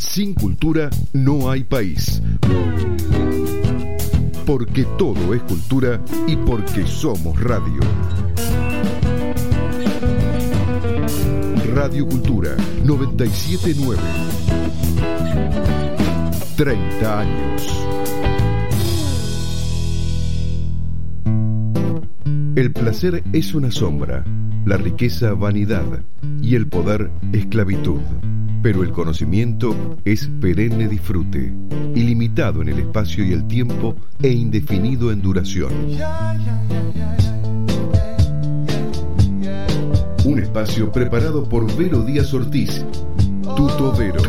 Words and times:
Sin 0.00 0.32
cultura 0.32 0.88
no 1.12 1.50
hay 1.50 1.62
país. 1.62 2.22
Porque 4.46 4.84
todo 4.96 5.34
es 5.34 5.42
cultura 5.42 6.00
y 6.26 6.36
porque 6.36 6.86
somos 6.86 7.38
radio. 7.38 7.80
Radio 11.74 12.08
Cultura 12.08 12.56
979. 12.82 14.00
30 16.56 17.20
años. 17.20 17.86
El 22.56 22.72
placer 22.72 23.22
es 23.34 23.54
una 23.54 23.70
sombra, 23.70 24.24
la 24.64 24.78
riqueza 24.78 25.34
vanidad 25.34 26.02
y 26.40 26.54
el 26.54 26.66
poder 26.68 27.10
esclavitud. 27.32 28.00
Pero 28.62 28.82
el 28.82 28.92
conocimiento 28.92 29.96
es 30.04 30.28
perenne 30.40 30.86
disfrute, 30.86 31.52
ilimitado 31.94 32.60
en 32.60 32.68
el 32.68 32.80
espacio 32.80 33.24
y 33.24 33.32
el 33.32 33.46
tiempo 33.46 33.96
e 34.22 34.28
indefinido 34.28 35.10
en 35.10 35.22
duración. 35.22 35.72
Un 40.24 40.38
espacio 40.38 40.92
preparado 40.92 41.48
por 41.48 41.74
Vero 41.76 42.02
Díaz 42.02 42.34
Ortiz, 42.34 42.84
Tuto 43.56 43.94
Vero. 43.96 44.20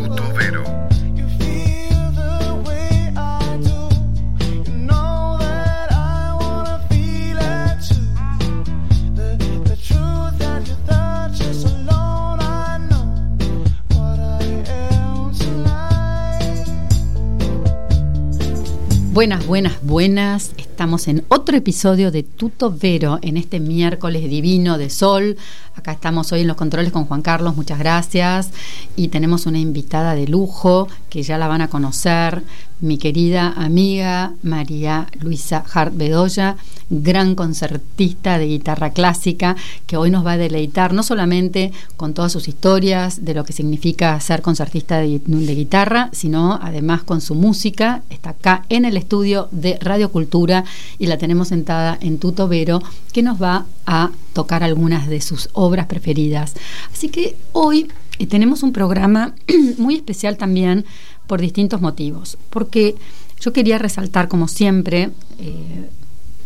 Buenas, 19.12 19.46
buenas, 19.46 19.74
buenas. 19.82 20.54
Estamos 20.72 21.06
en 21.06 21.22
otro 21.28 21.54
episodio 21.54 22.10
de 22.10 22.22
Tuto 22.22 22.74
Vero 22.74 23.18
en 23.20 23.36
este 23.36 23.60
miércoles 23.60 24.22
divino 24.22 24.78
de 24.78 24.88
sol. 24.88 25.36
Acá 25.74 25.92
estamos 25.92 26.32
hoy 26.32 26.40
en 26.40 26.48
los 26.48 26.56
controles 26.56 26.92
con 26.92 27.04
Juan 27.04 27.20
Carlos, 27.20 27.56
muchas 27.56 27.78
gracias. 27.78 28.48
Y 28.96 29.08
tenemos 29.08 29.44
una 29.44 29.58
invitada 29.58 30.14
de 30.14 30.26
lujo 30.26 30.88
que 31.10 31.22
ya 31.22 31.36
la 31.36 31.46
van 31.46 31.60
a 31.60 31.68
conocer, 31.68 32.42
mi 32.82 32.98
querida 32.98 33.52
amiga 33.56 34.32
María 34.42 35.06
Luisa 35.20 35.64
Hart 35.72 35.96
Bedoya, 35.96 36.56
gran 36.90 37.36
concertista 37.36 38.38
de 38.38 38.48
guitarra 38.48 38.90
clásica, 38.90 39.56
que 39.86 39.96
hoy 39.96 40.10
nos 40.10 40.26
va 40.26 40.32
a 40.32 40.36
deleitar 40.36 40.92
no 40.92 41.04
solamente 41.04 41.72
con 41.96 42.12
todas 42.12 42.32
sus 42.32 42.48
historias 42.48 43.24
de 43.24 43.34
lo 43.34 43.44
que 43.44 43.52
significa 43.52 44.18
ser 44.20 44.42
concertista 44.42 44.98
de, 44.98 45.20
guitarra, 45.54 46.10
sino 46.12 46.58
además 46.60 47.04
con 47.04 47.20
su 47.20 47.36
música. 47.36 48.02
Está 48.10 48.30
acá 48.30 48.64
en 48.68 48.84
el 48.84 48.96
estudio 48.96 49.48
de 49.52 49.78
Radio 49.80 50.10
Cultura 50.10 50.61
y 50.98 51.06
la 51.06 51.18
tenemos 51.18 51.48
sentada 51.48 51.98
en 52.00 52.18
Tutovero, 52.18 52.82
que 53.12 53.22
nos 53.22 53.40
va 53.40 53.66
a 53.86 54.10
tocar 54.32 54.62
algunas 54.62 55.08
de 55.08 55.20
sus 55.20 55.48
obras 55.52 55.86
preferidas. 55.86 56.54
Así 56.92 57.08
que 57.08 57.36
hoy 57.52 57.88
eh, 58.18 58.26
tenemos 58.26 58.62
un 58.62 58.72
programa 58.72 59.34
muy 59.78 59.96
especial 59.96 60.36
también 60.36 60.84
por 61.26 61.40
distintos 61.40 61.80
motivos. 61.80 62.38
Porque 62.50 62.94
yo 63.40 63.52
quería 63.52 63.78
resaltar, 63.78 64.28
como 64.28 64.48
siempre, 64.48 65.10
eh, 65.38 65.88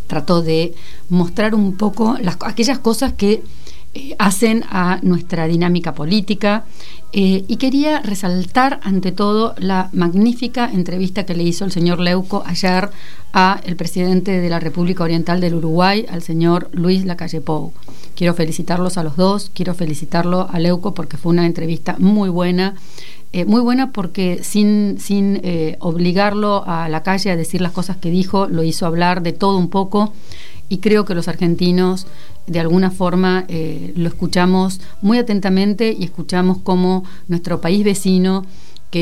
trató 0.06 0.42
de 0.42 0.74
mostrar 1.08 1.54
un 1.54 1.76
poco 1.76 2.16
las, 2.20 2.36
aquellas 2.40 2.78
cosas 2.78 3.12
que 3.12 3.42
eh, 3.96 4.14
hacen 4.18 4.62
a 4.68 4.98
nuestra 5.02 5.46
dinámica 5.46 5.94
política 5.94 6.64
eh, 7.12 7.44
y 7.48 7.56
quería 7.56 8.00
resaltar 8.00 8.78
ante 8.82 9.10
todo 9.10 9.54
la 9.56 9.88
magnífica 9.94 10.70
entrevista 10.70 11.24
que 11.24 11.34
le 11.34 11.44
hizo 11.44 11.64
el 11.64 11.72
señor 11.72 11.98
Leuco 11.98 12.42
ayer 12.44 12.90
a 13.32 13.58
el 13.64 13.74
presidente 13.76 14.38
de 14.38 14.48
la 14.50 14.60
República 14.60 15.04
Oriental 15.04 15.40
del 15.40 15.54
Uruguay, 15.54 16.04
al 16.10 16.20
señor 16.20 16.68
Luis 16.72 17.06
Lacalle 17.06 17.40
Pou. 17.40 17.72
Quiero 18.14 18.34
felicitarlos 18.34 18.98
a 18.98 19.02
los 19.02 19.16
dos, 19.16 19.50
quiero 19.54 19.72
felicitarlo 19.72 20.46
a 20.50 20.58
Leuco 20.58 20.92
porque 20.92 21.16
fue 21.16 21.32
una 21.32 21.46
entrevista 21.46 21.96
muy 21.98 22.28
buena. 22.28 22.74
Eh, 23.32 23.44
muy 23.44 23.60
buena 23.60 23.92
porque 23.92 24.40
sin, 24.42 24.98
sin 24.98 25.40
eh, 25.42 25.76
obligarlo 25.80 26.64
a 26.66 26.88
la 26.88 27.02
calle 27.02 27.30
a 27.30 27.36
decir 27.36 27.60
las 27.60 27.72
cosas 27.72 27.96
que 27.96 28.10
dijo, 28.10 28.46
lo 28.46 28.62
hizo 28.62 28.86
hablar 28.86 29.22
de 29.22 29.32
todo 29.32 29.58
un 29.58 29.68
poco 29.68 30.12
y 30.68 30.78
creo 30.78 31.04
que 31.04 31.14
los 31.14 31.28
argentinos 31.28 32.06
de 32.46 32.60
alguna 32.60 32.90
forma 32.90 33.44
eh, 33.48 33.92
lo 33.96 34.08
escuchamos 34.08 34.80
muy 35.02 35.18
atentamente 35.18 35.94
y 35.98 36.04
escuchamos 36.04 36.58
cómo 36.62 37.04
nuestro 37.28 37.60
país 37.60 37.84
vecino 37.84 38.44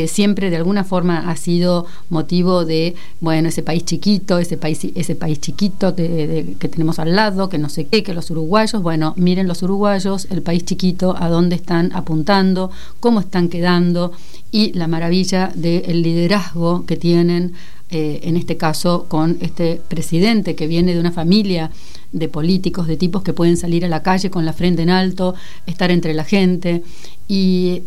siempre 0.08 0.50
de 0.50 0.56
alguna 0.56 0.84
forma 0.84 1.30
ha 1.30 1.36
sido 1.36 1.86
motivo 2.08 2.64
de, 2.64 2.94
bueno, 3.20 3.48
ese 3.48 3.62
país 3.62 3.84
chiquito, 3.84 4.38
ese 4.38 4.56
país, 4.56 4.86
ese 4.94 5.14
país 5.14 5.40
chiquito 5.40 5.94
que 5.94 6.68
tenemos 6.70 6.98
al 6.98 7.14
lado, 7.14 7.48
que 7.48 7.58
no 7.58 7.68
sé 7.68 7.86
qué, 7.86 8.02
que 8.02 8.14
los 8.14 8.30
uruguayos, 8.30 8.82
bueno, 8.82 9.14
miren 9.16 9.48
los 9.48 9.62
uruguayos, 9.62 10.26
el 10.30 10.42
país 10.42 10.64
chiquito, 10.64 11.14
a 11.18 11.28
dónde 11.28 11.56
están 11.56 11.90
apuntando, 11.94 12.70
cómo 13.00 13.20
están 13.20 13.48
quedando 13.48 14.12
y 14.50 14.72
la 14.72 14.86
maravilla 14.86 15.50
del 15.54 16.02
liderazgo 16.02 16.86
que 16.86 16.96
tienen, 16.96 17.54
eh, 17.90 18.20
en 18.22 18.36
este 18.36 18.56
caso, 18.56 19.06
con 19.08 19.36
este 19.40 19.80
presidente 19.88 20.54
que 20.54 20.66
viene 20.66 20.94
de 20.94 21.00
una 21.00 21.12
familia 21.12 21.70
de 22.12 22.28
políticos, 22.28 22.86
de 22.86 22.96
tipos 22.96 23.22
que 23.22 23.32
pueden 23.32 23.56
salir 23.56 23.84
a 23.84 23.88
la 23.88 24.02
calle 24.02 24.30
con 24.30 24.44
la 24.44 24.52
frente 24.52 24.82
en 24.82 24.90
alto, 24.90 25.34
estar 25.66 25.90
entre 25.90 26.14
la 26.14 26.24
gente. 26.24 26.82
Y 27.26 27.82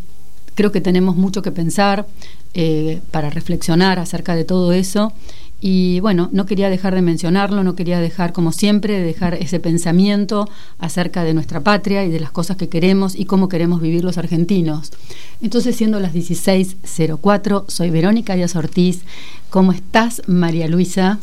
Creo 0.58 0.72
que 0.72 0.82
tenemos 0.82 1.16
mucho 1.16 1.44
que 1.44 1.52
pensar 1.52 2.08
eh, 2.56 3.00
para 3.12 3.30
reflexionar 3.30 4.00
acerca 4.00 4.36
de 4.36 4.44
todo 4.44 4.74
eso. 4.74 5.14
Y 5.62 6.00
bueno, 6.00 6.30
no 6.32 6.48
quería 6.48 6.72
dejar 6.72 6.96
de 6.96 7.04
mencionarlo, 7.04 7.64
no 7.64 7.76
quería 7.76 8.00
dejar, 8.00 8.34
como 8.34 8.52
siempre, 8.52 8.96
de 8.96 9.04
dejar 9.04 9.36
ese 9.36 9.60
pensamiento 9.60 10.50
acerca 10.80 11.24
de 11.24 11.36
nuestra 11.36 11.62
patria 11.62 12.04
y 12.06 12.10
de 12.10 12.20
las 12.20 12.32
cosas 12.32 12.58
que 12.58 12.70
queremos 12.70 13.14
y 13.14 13.26
cómo 13.26 13.50
queremos 13.50 13.82
vivir 13.82 14.04
los 14.04 14.18
argentinos. 14.18 14.92
Entonces, 15.44 15.76
siendo 15.76 16.00
las 16.00 16.16
16.04, 16.16 17.66
soy 17.68 17.92
Verónica 17.92 18.36
Díaz 18.36 18.56
Ortiz. 18.56 19.04
¿Cómo 19.52 19.74
estás, 19.74 20.24
María 20.26 20.68
Luisa? 20.68 21.20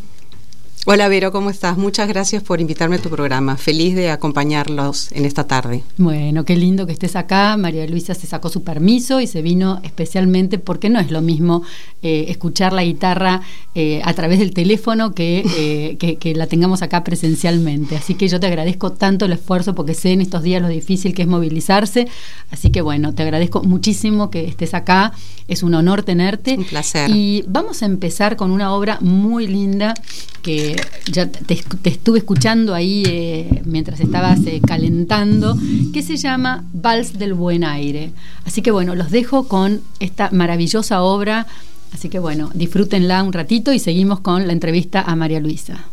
Hola 0.86 1.08
Vero, 1.08 1.32
¿cómo 1.32 1.48
estás? 1.48 1.78
Muchas 1.78 2.08
gracias 2.08 2.42
por 2.42 2.60
invitarme 2.60 2.96
a 2.96 2.98
tu 2.98 3.08
programa. 3.08 3.56
Feliz 3.56 3.94
de 3.94 4.10
acompañarlos 4.10 5.10
en 5.12 5.24
esta 5.24 5.46
tarde. 5.46 5.82
Bueno, 5.96 6.44
qué 6.44 6.56
lindo 6.56 6.86
que 6.86 6.92
estés 6.92 7.16
acá. 7.16 7.56
María 7.56 7.86
Luisa 7.86 8.14
se 8.14 8.26
sacó 8.26 8.50
su 8.50 8.64
permiso 8.64 9.18
y 9.22 9.26
se 9.26 9.40
vino 9.40 9.80
especialmente 9.82 10.58
porque 10.58 10.90
no 10.90 11.00
es 11.00 11.10
lo 11.10 11.22
mismo 11.22 11.62
eh, 12.02 12.26
escuchar 12.28 12.74
la 12.74 12.84
guitarra 12.84 13.40
eh, 13.74 14.02
a 14.04 14.12
través 14.12 14.40
del 14.40 14.52
teléfono 14.52 15.14
eh, 15.16 15.96
que, 15.98 16.16
que, 16.16 16.34
la 16.34 16.46
tengamos 16.48 16.82
acá 16.82 17.02
presencialmente. 17.02 17.96
Así 17.96 18.14
que 18.14 18.28
yo 18.28 18.38
te 18.38 18.46
agradezco 18.46 18.92
tanto 18.92 19.24
el 19.24 19.32
esfuerzo 19.32 19.74
porque 19.74 19.94
sé 19.94 20.12
en 20.12 20.20
estos 20.20 20.42
días 20.42 20.60
lo 20.60 20.68
difícil 20.68 21.14
que 21.14 21.22
es 21.22 21.28
movilizarse. 21.28 22.08
Así 22.50 22.68
que 22.68 22.82
bueno, 22.82 23.14
te 23.14 23.22
agradezco 23.22 23.62
muchísimo 23.62 24.28
que 24.28 24.44
estés 24.44 24.74
acá. 24.74 25.12
Es 25.48 25.62
un 25.62 25.72
honor 25.72 26.02
tenerte. 26.02 26.56
Un 26.58 26.64
placer. 26.64 27.08
Y 27.08 27.42
vamos 27.48 27.82
a 27.82 27.86
empezar 27.86 28.36
con 28.36 28.50
una 28.50 28.74
obra 28.74 28.98
muy 29.00 29.46
linda 29.46 29.94
que 30.42 30.63
ya 31.10 31.30
te, 31.30 31.58
estuve 31.84 32.18
escuchando 32.18 32.74
ahí 32.74 33.02
eh, 33.06 33.62
mientras 33.64 34.00
estabas 34.00 34.40
eh, 34.46 34.60
calentando, 34.66 35.56
que 35.92 36.02
se 36.02 36.16
llama 36.16 36.64
Vals 36.72 37.18
del 37.18 37.34
Buen 37.34 37.64
Aire. 37.64 38.12
Así 38.44 38.62
que 38.62 38.70
bueno, 38.70 38.94
los 38.94 39.10
dejo 39.10 39.48
con 39.48 39.80
esta 40.00 40.30
maravillosa 40.30 41.02
obra. 41.02 41.46
Así 41.92 42.08
que 42.08 42.18
bueno, 42.18 42.50
disfrútenla 42.54 43.22
un 43.22 43.32
ratito 43.32 43.72
y 43.72 43.78
seguimos 43.78 44.20
con 44.20 44.46
la 44.46 44.52
entrevista 44.52 45.02
a 45.02 45.14
María 45.14 45.40
Luisa. 45.40 45.84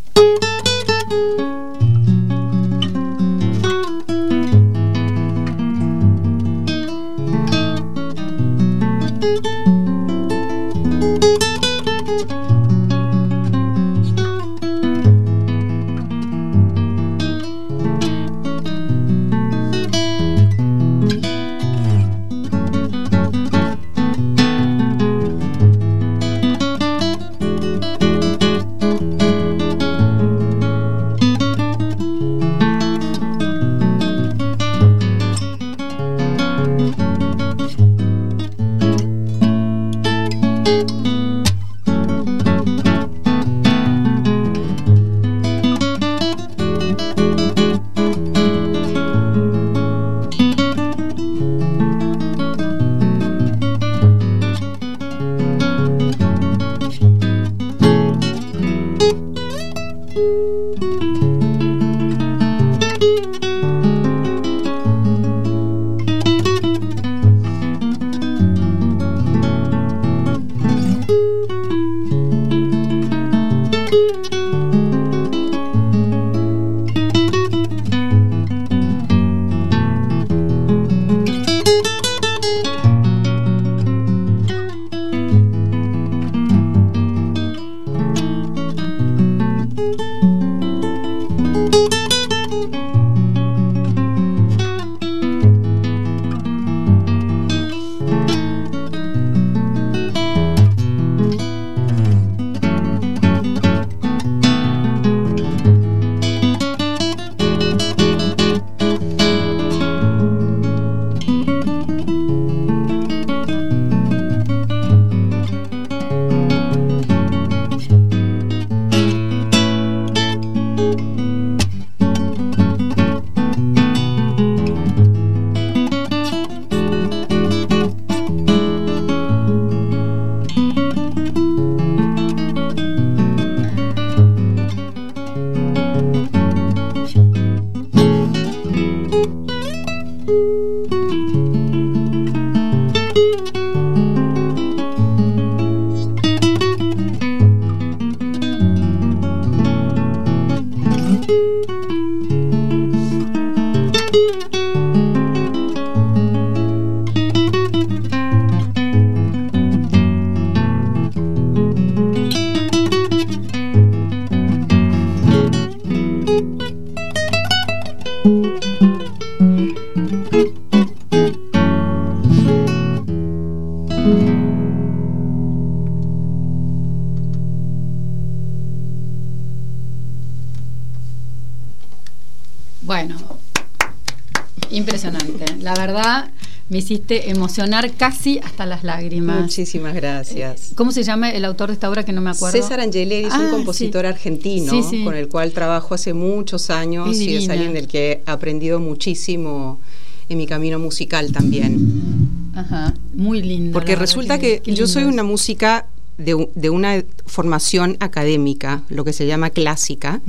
Verdad, 185.86 186.32
me 186.70 186.78
hiciste 186.78 187.30
emocionar 187.30 187.92
casi 187.94 188.40
hasta 188.40 188.66
las 188.66 188.84
lágrimas. 188.84 189.42
Muchísimas 189.42 189.94
gracias. 189.94 190.72
Eh, 190.72 190.76
¿Cómo 190.76 190.92
se 190.92 191.04
llama 191.04 191.30
el 191.30 191.44
autor 191.44 191.68
de 191.68 191.74
esta 191.74 191.90
obra 191.90 192.06
que 192.06 192.14
no 192.14 192.22
me 192.22 192.30
acuerdo? 192.30 192.58
César 192.58 192.80
Angeleri 192.80 193.26
es 193.28 193.34
un 193.34 193.48
ah, 193.48 193.50
compositor 193.52 194.06
argentino 194.06 194.74
con 195.04 195.16
el 195.16 195.28
cual 195.28 195.52
trabajo 195.52 195.94
hace 195.94 196.14
muchos 196.14 196.70
años 196.70 197.18
y 197.18 197.36
es 197.36 197.50
alguien 197.50 197.74
del 197.74 197.88
que 197.88 198.12
he 198.12 198.32
aprendido 198.32 198.80
muchísimo 198.80 199.82
en 200.30 200.38
mi 200.38 200.48
camino 200.48 200.80
musical 200.80 201.34
también. 201.34 202.52
Ajá, 202.56 202.94
muy 203.14 203.42
lindo. 203.42 203.74
Porque 203.74 203.98
resulta 203.98 204.40
que, 204.40 204.62
yo 204.66 204.88
soy 204.88 205.04
una 205.04 205.24
música 205.24 205.88
de, 206.18 206.48
de, 206.56 206.70
una 206.70 207.04
formación 207.26 207.98
académica, 208.00 208.84
lo 208.88 209.04
que 209.04 209.12
se 209.12 209.28
llama 209.28 209.50
clásica 209.50 210.22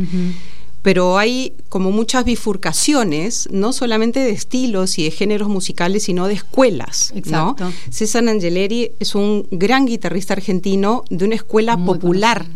pero 0.83 1.19
hay 1.19 1.55
como 1.69 1.91
muchas 1.91 2.25
bifurcaciones, 2.25 3.49
no 3.51 3.73
solamente 3.73 4.21
de 4.21 4.31
estilos 4.31 4.99
y 4.99 5.05
de 5.05 5.11
géneros 5.11 5.49
musicales, 5.49 6.05
sino 6.05 6.27
de 6.27 6.35
escuelas. 6.35 7.13
Exacto. 7.15 7.73
César 7.91 8.29
Angeleri 8.29 8.91
es 8.99 9.15
un 9.15 9.47
gran 9.51 9.87
guitarrista 9.87 10.35
argentino 10.35 11.05
de 11.09 11.25
una 11.25 11.37
escuela 11.37 11.77
popular. 11.77 12.47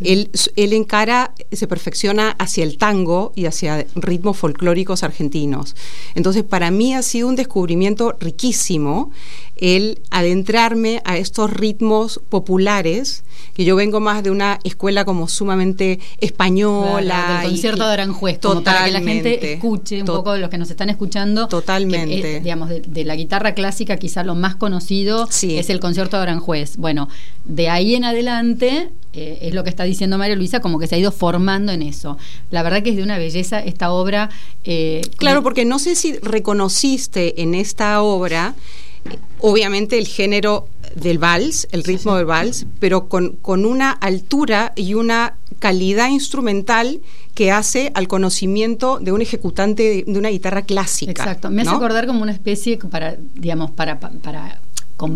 Él, 0.00 0.30
él, 0.56 0.72
encara, 0.72 1.34
se 1.52 1.66
perfecciona 1.66 2.30
hacia 2.30 2.64
el 2.64 2.76
tango 2.78 3.32
y 3.34 3.46
hacia 3.46 3.86
ritmos 3.94 4.36
folclóricos 4.36 5.02
argentinos. 5.02 5.76
Entonces, 6.14 6.42
para 6.42 6.70
mí 6.70 6.94
ha 6.94 7.02
sido 7.02 7.28
un 7.28 7.36
descubrimiento 7.36 8.16
riquísimo 8.20 9.10
el 9.56 10.00
adentrarme 10.10 11.00
a 11.04 11.16
estos 11.16 11.50
ritmos 11.52 12.20
populares, 12.28 13.22
que 13.54 13.64
yo 13.64 13.76
vengo 13.76 14.00
más 14.00 14.24
de 14.24 14.30
una 14.30 14.58
escuela 14.64 15.04
como 15.04 15.28
sumamente 15.28 16.00
española. 16.20 17.38
del 17.40 17.50
concierto 17.50 17.86
de 17.86 17.92
Aranjuez, 17.92 18.38
como 18.40 18.64
para 18.64 18.84
que 18.84 18.90
la 18.90 19.00
gente 19.00 19.52
escuche 19.52 20.00
un 20.00 20.06
poco 20.06 20.32
de 20.32 20.40
los 20.40 20.50
que 20.50 20.58
nos 20.58 20.70
están 20.70 20.90
escuchando. 20.90 21.46
Totalmente. 21.48 22.40
digamos, 22.40 22.68
de, 22.68 23.04
la 23.04 23.14
guitarra 23.14 23.54
clásica 23.54 23.96
quizá 23.96 24.24
lo 24.24 24.34
más 24.34 24.56
conocido 24.56 25.28
es 25.30 25.70
el 25.70 25.80
concierto 25.80 26.16
de 26.16 26.24
Aranjuez. 26.24 26.76
Bueno, 26.76 27.08
de 27.44 27.68
ahí 27.68 27.94
en 27.94 28.04
adelante 28.04 28.90
eh, 29.14 29.38
es 29.42 29.54
lo 29.54 29.64
que 29.64 29.70
está 29.70 29.84
diciendo 29.84 30.18
María 30.18 30.36
Luisa, 30.36 30.60
como 30.60 30.78
que 30.78 30.86
se 30.86 30.96
ha 30.96 30.98
ido 30.98 31.12
formando 31.12 31.72
en 31.72 31.82
eso. 31.82 32.18
La 32.50 32.62
verdad 32.62 32.82
que 32.82 32.90
es 32.90 32.96
de 32.96 33.02
una 33.02 33.18
belleza 33.18 33.60
esta 33.60 33.92
obra. 33.92 34.30
Eh, 34.64 35.02
claro, 35.16 35.42
porque 35.42 35.64
no 35.64 35.78
sé 35.78 35.94
si 35.94 36.14
reconociste 36.18 37.42
en 37.42 37.54
esta 37.54 38.02
obra 38.02 38.54
obviamente 39.38 39.98
el 39.98 40.06
género 40.06 40.68
del 40.94 41.18
vals, 41.18 41.68
el 41.72 41.84
ritmo 41.84 42.16
del 42.16 42.24
vals, 42.24 42.66
pero 42.78 43.08
con, 43.08 43.36
una 43.44 43.90
altura 43.90 44.72
y 44.76 44.94
una 44.94 45.36
calidad 45.58 46.08
instrumental 46.08 47.00
que 47.34 47.50
hace 47.50 47.90
al 47.94 48.08
conocimiento 48.08 48.98
de 49.00 49.12
un 49.12 49.20
ejecutante 49.20 50.04
de, 50.06 50.18
una 50.18 50.28
guitarra 50.28 50.62
clásica. 50.62 51.10
Exacto, 51.10 51.50
me 51.50 51.62
hace 51.62 51.72
acordar 51.72 52.06
como 52.06 52.22
una 52.22 52.32
especie 52.32 52.78
para, 52.78 53.16
digamos, 53.34 53.70
para, 53.72 53.98
para 54.00 54.60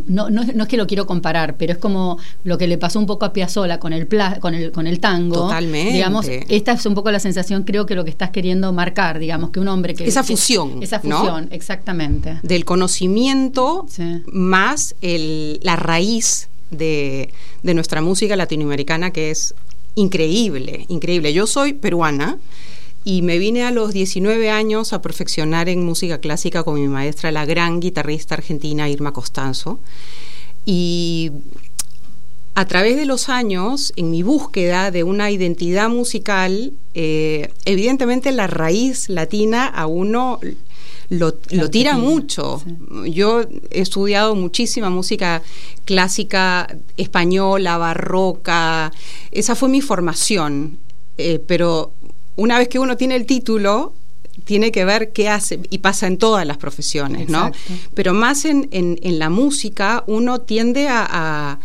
no, 0.06 0.30
no, 0.30 0.42
es 0.42 0.68
que 0.68 0.76
lo 0.76 0.86
quiero 0.86 1.06
comparar, 1.06 1.56
pero 1.56 1.72
es 1.72 1.78
como 1.78 2.18
lo 2.44 2.58
que 2.58 2.66
le 2.66 2.78
pasó 2.78 2.98
un 2.98 3.06
poco 3.06 3.24
a 3.24 3.32
Piazzolla 3.32 3.78
con 3.78 3.92
el, 3.92 4.08
con 4.40 4.54
el, 4.54 4.72
con 4.72 4.86
el 4.86 5.00
tango. 5.00 5.36
Totalmente. 5.36 5.92
Digamos, 5.92 6.26
esta 6.28 6.72
es 6.72 6.86
un 6.86 6.94
poco 6.94 7.10
la 7.10 7.20
sensación, 7.20 7.62
creo 7.62 7.86
que 7.86 7.94
lo 7.94 8.04
que 8.04 8.10
estás 8.10 8.30
queriendo 8.30 8.72
marcar, 8.72 9.18
digamos, 9.18 9.50
que 9.50 9.60
un 9.60 9.68
hombre 9.68 9.94
que... 9.94 10.06
Esa 10.06 10.24
fusión. 10.24 10.82
esa 10.82 11.00
fusión, 11.00 11.48
exactamente. 11.50 12.38
Del 12.42 12.64
conocimiento 12.64 13.86
más 14.26 14.94
el, 15.00 15.60
la 15.62 15.76
raíz 15.76 16.48
de, 16.70 17.32
de 17.62 17.74
nuestra 17.74 18.02
música 18.02 18.36
latinoamericana, 18.36 19.10
que 19.10 19.30
es 19.30 19.54
increíble, 19.94 20.86
increíble. 20.88 21.32
Yo 21.32 21.46
soy 21.46 21.72
peruana 21.72 22.38
y 23.08 23.22
me 23.22 23.38
vine 23.38 23.64
a 23.64 23.70
los 23.70 23.94
19 23.94 24.50
años 24.50 24.92
a 24.92 25.00
perfeccionar 25.00 25.70
en 25.70 25.82
música 25.82 26.18
clásica 26.18 26.62
con 26.62 26.74
mi 26.74 26.88
maestra, 26.88 27.32
la 27.32 27.46
gran 27.46 27.80
guitarrista 27.80 28.34
argentina 28.34 28.86
Irma 28.86 29.14
Costanzo. 29.14 29.80
Y 30.66 31.32
a 32.54 32.66
través 32.66 32.96
de 32.96 33.06
los 33.06 33.30
años, 33.30 33.94
en 33.96 34.10
mi 34.10 34.22
búsqueda 34.22 34.90
de 34.90 35.04
una 35.04 35.30
identidad 35.30 35.88
musical, 35.88 36.74
eh, 36.92 37.50
evidentemente 37.64 38.30
la 38.30 38.46
raíz 38.46 39.08
latina 39.08 39.64
a 39.64 39.86
uno 39.86 40.38
lo, 41.08 41.32
tira 41.32 41.96
mucho. 41.96 42.62
Yo 43.06 43.40
he 43.70 43.80
estudiado 43.80 44.34
muchísima 44.34 44.90
música 44.90 45.40
clásica 45.86 46.76
española, 46.98 47.78
barroca, 47.78 48.92
esa 49.30 49.54
fue 49.54 49.70
mi 49.70 49.80
formación, 49.80 50.76
eh, 51.16 51.40
pero 51.46 51.94
una 52.38 52.56
vez 52.56 52.68
que 52.68 52.78
uno 52.78 52.96
tiene 52.96 53.16
el 53.16 53.26
título, 53.26 53.92
tiene 54.44 54.70
que 54.70 54.84
ver 54.84 55.12
qué 55.12 55.28
hace, 55.28 55.58
y 55.70 55.78
pasa 55.78 56.06
en 56.06 56.18
todas 56.18 56.46
las 56.46 56.56
profesiones, 56.56 57.28
¿no? 57.28 57.50
Pero 57.94 58.14
más 58.14 58.44
en, 58.44 58.68
en, 58.70 59.18
la 59.18 59.28
música, 59.28 60.04
uno 60.06 60.40
tiende 60.40 60.86
a, 60.88 61.58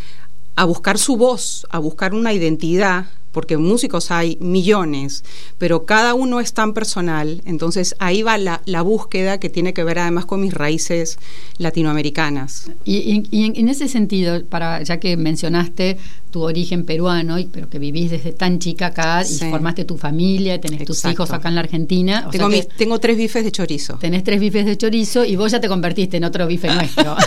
a 0.56 0.66
buscar 0.66 0.98
su 0.98 1.16
voz, 1.16 1.68
a 1.70 1.78
buscar 1.78 2.16
una 2.16 2.34
identidad, 2.34 3.06
porque 3.34 3.58
músicos 3.58 4.12
hay 4.12 4.38
millones, 4.40 5.26
pero 5.58 5.86
cada 5.86 6.14
uno 6.14 6.40
es 6.40 6.54
tan 6.54 6.74
personal, 6.74 7.42
entonces 7.46 7.96
ahí 8.00 8.22
va 8.22 8.38
la, 8.38 8.82
búsqueda 8.84 9.40
que 9.40 9.50
tiene 9.50 9.74
que 9.74 9.84
ver 9.84 10.00
además 10.00 10.26
con 10.26 10.40
mis 10.40 10.54
raíces 10.54 11.18
latinoamericanas. 11.58 12.72
Y, 12.86 13.24
en, 13.32 13.70
ese 13.70 13.88
sentido, 13.88 14.46
para 14.46 14.84
ya 14.84 15.00
que 15.00 15.18
mencionaste 15.18 15.98
tu 16.34 16.42
origen 16.42 16.84
peruano, 16.84 17.38
y, 17.38 17.46
pero 17.46 17.70
que 17.70 17.78
vivís 17.78 18.10
desde 18.10 18.32
tan 18.32 18.58
chica 18.58 18.88
acá 18.88 19.22
y 19.22 19.38
formaste 19.52 19.86
tu 19.86 20.00
familia, 20.00 20.60
tenés 20.60 20.84
tus 20.84 21.06
hijos 21.06 21.30
acá 21.30 21.50
en 21.50 21.56
la 21.56 21.62
Argentina. 21.62 22.28
tengo, 22.32 22.50
tengo 22.76 23.00
tres 23.00 23.18
bifes 23.18 23.46
de 23.46 23.52
chorizo. 23.52 24.00
Tenés 24.00 24.24
tres 24.24 24.40
bifes 24.40 24.66
de 24.66 24.76
chorizo 24.76 25.24
y 25.26 25.36
vos 25.36 25.52
ya 25.52 25.62
te 25.62 25.68
convertiste 25.68 26.18
en 26.18 26.24
otro 26.24 26.48
bife 26.48 26.74
nuestro. 26.74 27.16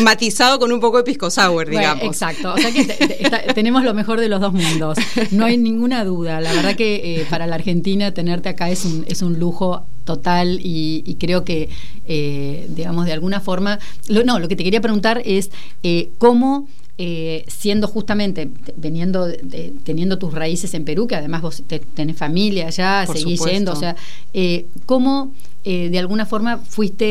Matizado 0.00 0.58
con 0.58 0.70
un 0.70 0.80
poco 0.80 0.98
de 0.98 1.04
pisco 1.04 1.30
sour, 1.30 1.70
digamos. 1.70 2.04
exacto. 2.04 2.52
O 2.52 2.58
sea 2.58 2.70
que 2.72 2.84
tenemos 3.54 3.82
lo 3.82 3.94
mejor 3.94 4.20
de 4.20 4.28
los 4.28 4.42
dos 4.42 4.52
mundos. 4.52 4.98
No 5.30 5.46
hay 5.46 5.56
ninguna 5.56 6.04
duda. 6.04 6.42
La 6.42 6.52
verdad 6.52 6.76
que 6.76 7.20
eh, 7.22 7.26
para 7.30 7.46
la 7.46 7.54
Argentina 7.54 8.12
tenerte 8.12 8.50
acá 8.50 8.68
es 8.68 8.84
un, 8.84 9.06
es 9.08 9.22
un 9.22 9.38
lujo 9.38 9.86
total 10.10 10.58
y, 10.60 11.16
creo 11.20 11.44
que, 11.44 11.68
eh, 12.06 12.66
digamos, 12.70 13.06
de 13.06 13.12
alguna 13.12 13.40
forma... 13.40 13.78
no, 14.08 14.40
lo 14.40 14.48
que 14.48 14.56
te 14.56 14.64
quería 14.64 14.80
preguntar 14.80 15.22
es 15.24 15.50
eh, 15.84 16.10
cómo... 16.18 16.66
siendo 17.46 17.86
justamente, 17.88 18.50
veniendo, 18.76 19.28
teniendo 19.84 20.18
tus 20.18 20.34
raíces 20.34 20.74
en 20.74 20.84
Perú, 20.84 21.06
que 21.06 21.16
además 21.16 21.40
vos 21.40 21.62
tenés 21.94 22.16
familia 22.16 22.66
allá, 22.66 23.06
seguís 23.06 23.40
yendo, 23.44 23.72
o 23.72 23.76
sea, 23.76 23.94
¿cómo 24.84 25.32
de 25.64 25.98
alguna 25.98 26.26
forma 26.26 26.58
fuiste 26.58 27.08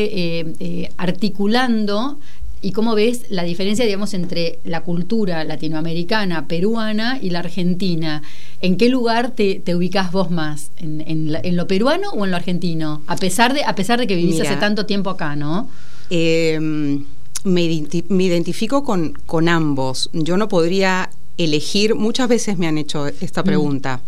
articulando 0.96 2.18
y 2.62 2.72
cómo 2.72 2.94
ves 2.94 3.24
la 3.30 3.42
diferencia, 3.42 3.84
digamos, 3.84 4.12
entre 4.12 4.58
la 4.64 4.82
cultura 4.82 5.44
latinoamericana, 5.44 6.46
peruana 6.46 7.18
y 7.20 7.30
la 7.30 7.38
argentina. 7.38 8.22
¿En 8.60 8.76
qué 8.76 8.88
lugar 8.88 9.30
te, 9.30 9.60
te 9.60 9.74
ubicas 9.74 10.12
vos 10.12 10.30
más? 10.30 10.70
¿En, 10.78 11.56
lo 11.56 11.66
peruano 11.66 12.10
o 12.10 12.24
en 12.24 12.30
lo 12.30 12.36
argentino? 12.36 13.02
A 13.06 13.16
pesar 13.16 13.54
de, 13.54 13.64
a 13.64 13.74
pesar 13.74 13.98
de 13.98 14.06
que 14.06 14.14
vivís 14.14 14.40
hace 14.40 14.56
tanto 14.56 14.84
tiempo 14.84 15.08
acá, 15.08 15.36
¿no? 15.36 15.70
Em, 16.10 17.04
me, 17.44 17.62
identifico 17.62 18.84
con, 18.84 19.14
con, 19.24 19.48
ambos. 19.48 20.10
Yo 20.12 20.36
no 20.36 20.48
podría 20.48 21.10
elegir, 21.38 21.94
muchas 21.94 22.28
veces 22.28 22.58
me 22.58 22.66
han 22.66 22.76
hecho 22.76 23.06
esta 23.06 23.42
mm. 23.42 23.44
pregunta. 23.46 24.02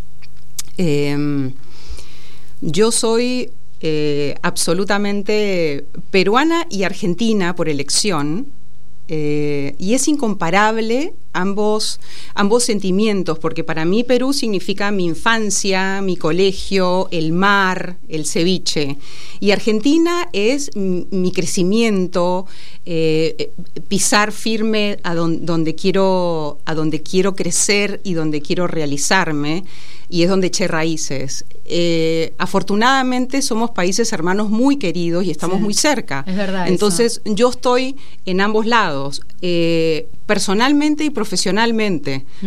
Em, 0.77 1.55
yo 2.61 2.93
soy 2.93 3.51
eh, 3.83 4.37
absolutamente 4.43 5.87
peruana 6.11 6.67
y 6.71 6.85
argentina 6.85 7.57
por 7.57 7.69
elección. 7.69 8.47
Eh, 9.09 9.75
y 9.79 9.95
es 9.95 10.07
incomparable 10.07 11.13
ambos, 11.33 12.01
ambos 12.35 12.65
sentimientos, 12.65 13.39
porque 13.39 13.65
para 13.65 13.85
mí 13.85 14.05
Perú 14.05 14.33
significa 14.33 14.91
mi 14.91 15.05
infancia, 15.07 16.03
mi 16.03 16.17
colegio, 16.17 17.09
el 17.11 17.33
mar, 17.33 17.97
el 18.09 18.27
ceviche. 18.27 18.99
Y 19.41 19.53
Argentina 19.53 20.29
es 20.33 20.71
mi 20.77 21.33
crecimiento, 21.33 22.47
eh, 22.85 23.51
pisar 23.89 24.33
firme 24.33 24.99
a 25.05 25.15
donde, 25.15 25.75
quiero, 25.75 26.59
a 26.65 26.75
donde 26.75 27.03
quiero 27.03 27.35
crecer 27.35 28.01
y 28.05 28.15
donde 28.15 28.43
quiero 28.43 28.67
realizarme 28.67 29.65
y 30.09 30.25
es 30.25 30.29
donde 30.29 30.49
eché 30.49 30.69
raíces. 30.69 31.47
Eh, 31.65 32.35
afortunadamente 32.37 33.41
somos 33.41 33.71
países 33.71 34.13
hermanos 34.13 34.51
muy 34.51 34.77
queridos 34.77 35.25
y 35.25 35.31
estamos 35.31 35.61
muy 35.61 35.73
cerca. 35.75 36.23
Es 36.27 36.37
verdad. 36.37 36.69
Entonces 36.69 37.23
yo 37.25 37.49
estoy 37.49 37.97
en 38.27 38.43
ambos 38.43 38.67
lados 38.67 38.73
lados, 38.73 39.21
eh, 39.43 40.09
personalmente 40.27 41.05
y 41.05 41.11
profesionalmente. 41.11 41.22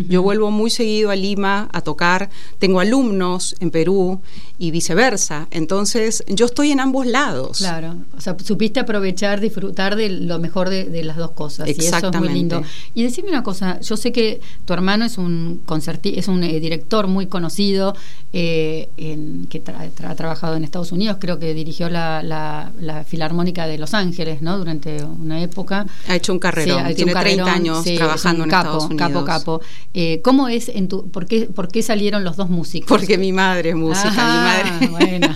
Yo 0.10 0.22
vuelvo 0.22 0.52
muy 0.52 0.70
seguido 0.70 1.12
a 1.12 1.16
Lima 1.16 1.70
a 1.72 1.82
tocar, 1.82 2.30
tengo 2.60 2.80
alumnos 2.80 3.56
en 3.60 3.72
Perú 3.72 4.22
y 4.58 4.72
viceversa. 4.72 5.48
Entonces, 5.52 6.24
yo 6.28 6.46
estoy 6.46 6.72
en 6.72 6.80
ambos 6.80 7.06
lados. 7.06 7.58
Claro, 7.58 7.98
o 8.18 8.22
sea, 8.22 8.36
supiste 8.44 8.80
aprovechar, 8.80 9.42
disfrutar 9.42 9.96
de 9.96 10.10
lo 10.10 10.40
mejor 10.40 10.70
de, 10.70 11.04
las 11.04 11.18
dos 11.18 11.32
cosas. 11.32 11.68
Y 11.68 11.72
eso 11.72 11.98
es 11.98 12.20
muy 12.20 12.30
lindo. 12.30 12.64
Y 12.94 13.04
decime 13.04 13.30
una 13.30 13.44
cosa, 13.44 13.80
yo 13.82 13.98
sé 13.98 14.12
que 14.12 14.40
tu 14.66 14.74
hermano 14.74 15.06
es 15.06 15.18
un 15.18 15.62
concerti 15.66 16.16
es 16.18 16.28
un 16.28 16.44
eh, 16.44 16.60
director 16.60 17.08
muy 17.08 17.28
conocido 17.28 17.96
eh, 18.34 18.90
en, 18.98 19.48
que 19.48 19.62
ha 20.04 20.16
trabajado 20.16 20.56
en 20.56 20.64
Estados 20.64 20.92
Unidos, 20.92 21.18
creo 21.20 21.40
que 21.40 21.54
dirigió 21.54 21.90
la, 21.90 22.22
la, 22.24 23.04
Filarmónica 23.06 23.68
de 23.68 23.78
Los 23.78 23.94
Ángeles, 23.94 24.42
¿no? 24.42 24.58
Durante 24.58 25.04
una 25.04 25.42
época. 25.42 25.86
Ha 26.08 26.16
hecho 26.16 26.34
un 26.34 26.40
carrerón, 26.40 26.94
tiene 26.96 27.14
30 27.14 27.54
años 27.54 27.84
trabajando 27.84 28.44
en 28.44 28.50
capo. 28.66 28.96
Capo, 28.96 29.26
capo. 29.26 29.62
Eh, 29.94 30.22
¿Cómo 30.24 30.48
es 30.48 30.70
en 30.70 30.88
tu, 30.88 31.10
por 31.10 31.26
qué, 31.26 31.46
por 31.46 31.68
qué 31.70 31.82
salieron 31.82 32.24
los 32.24 32.36
dos 32.36 32.50
músicos? 32.50 32.88
Porque 32.88 33.18
mi 33.18 33.32
madre 33.32 33.70
es 33.70 33.76
música, 33.76 34.10
mi 34.10 34.18
madre. 34.18 34.66
Bueno. 34.96 35.28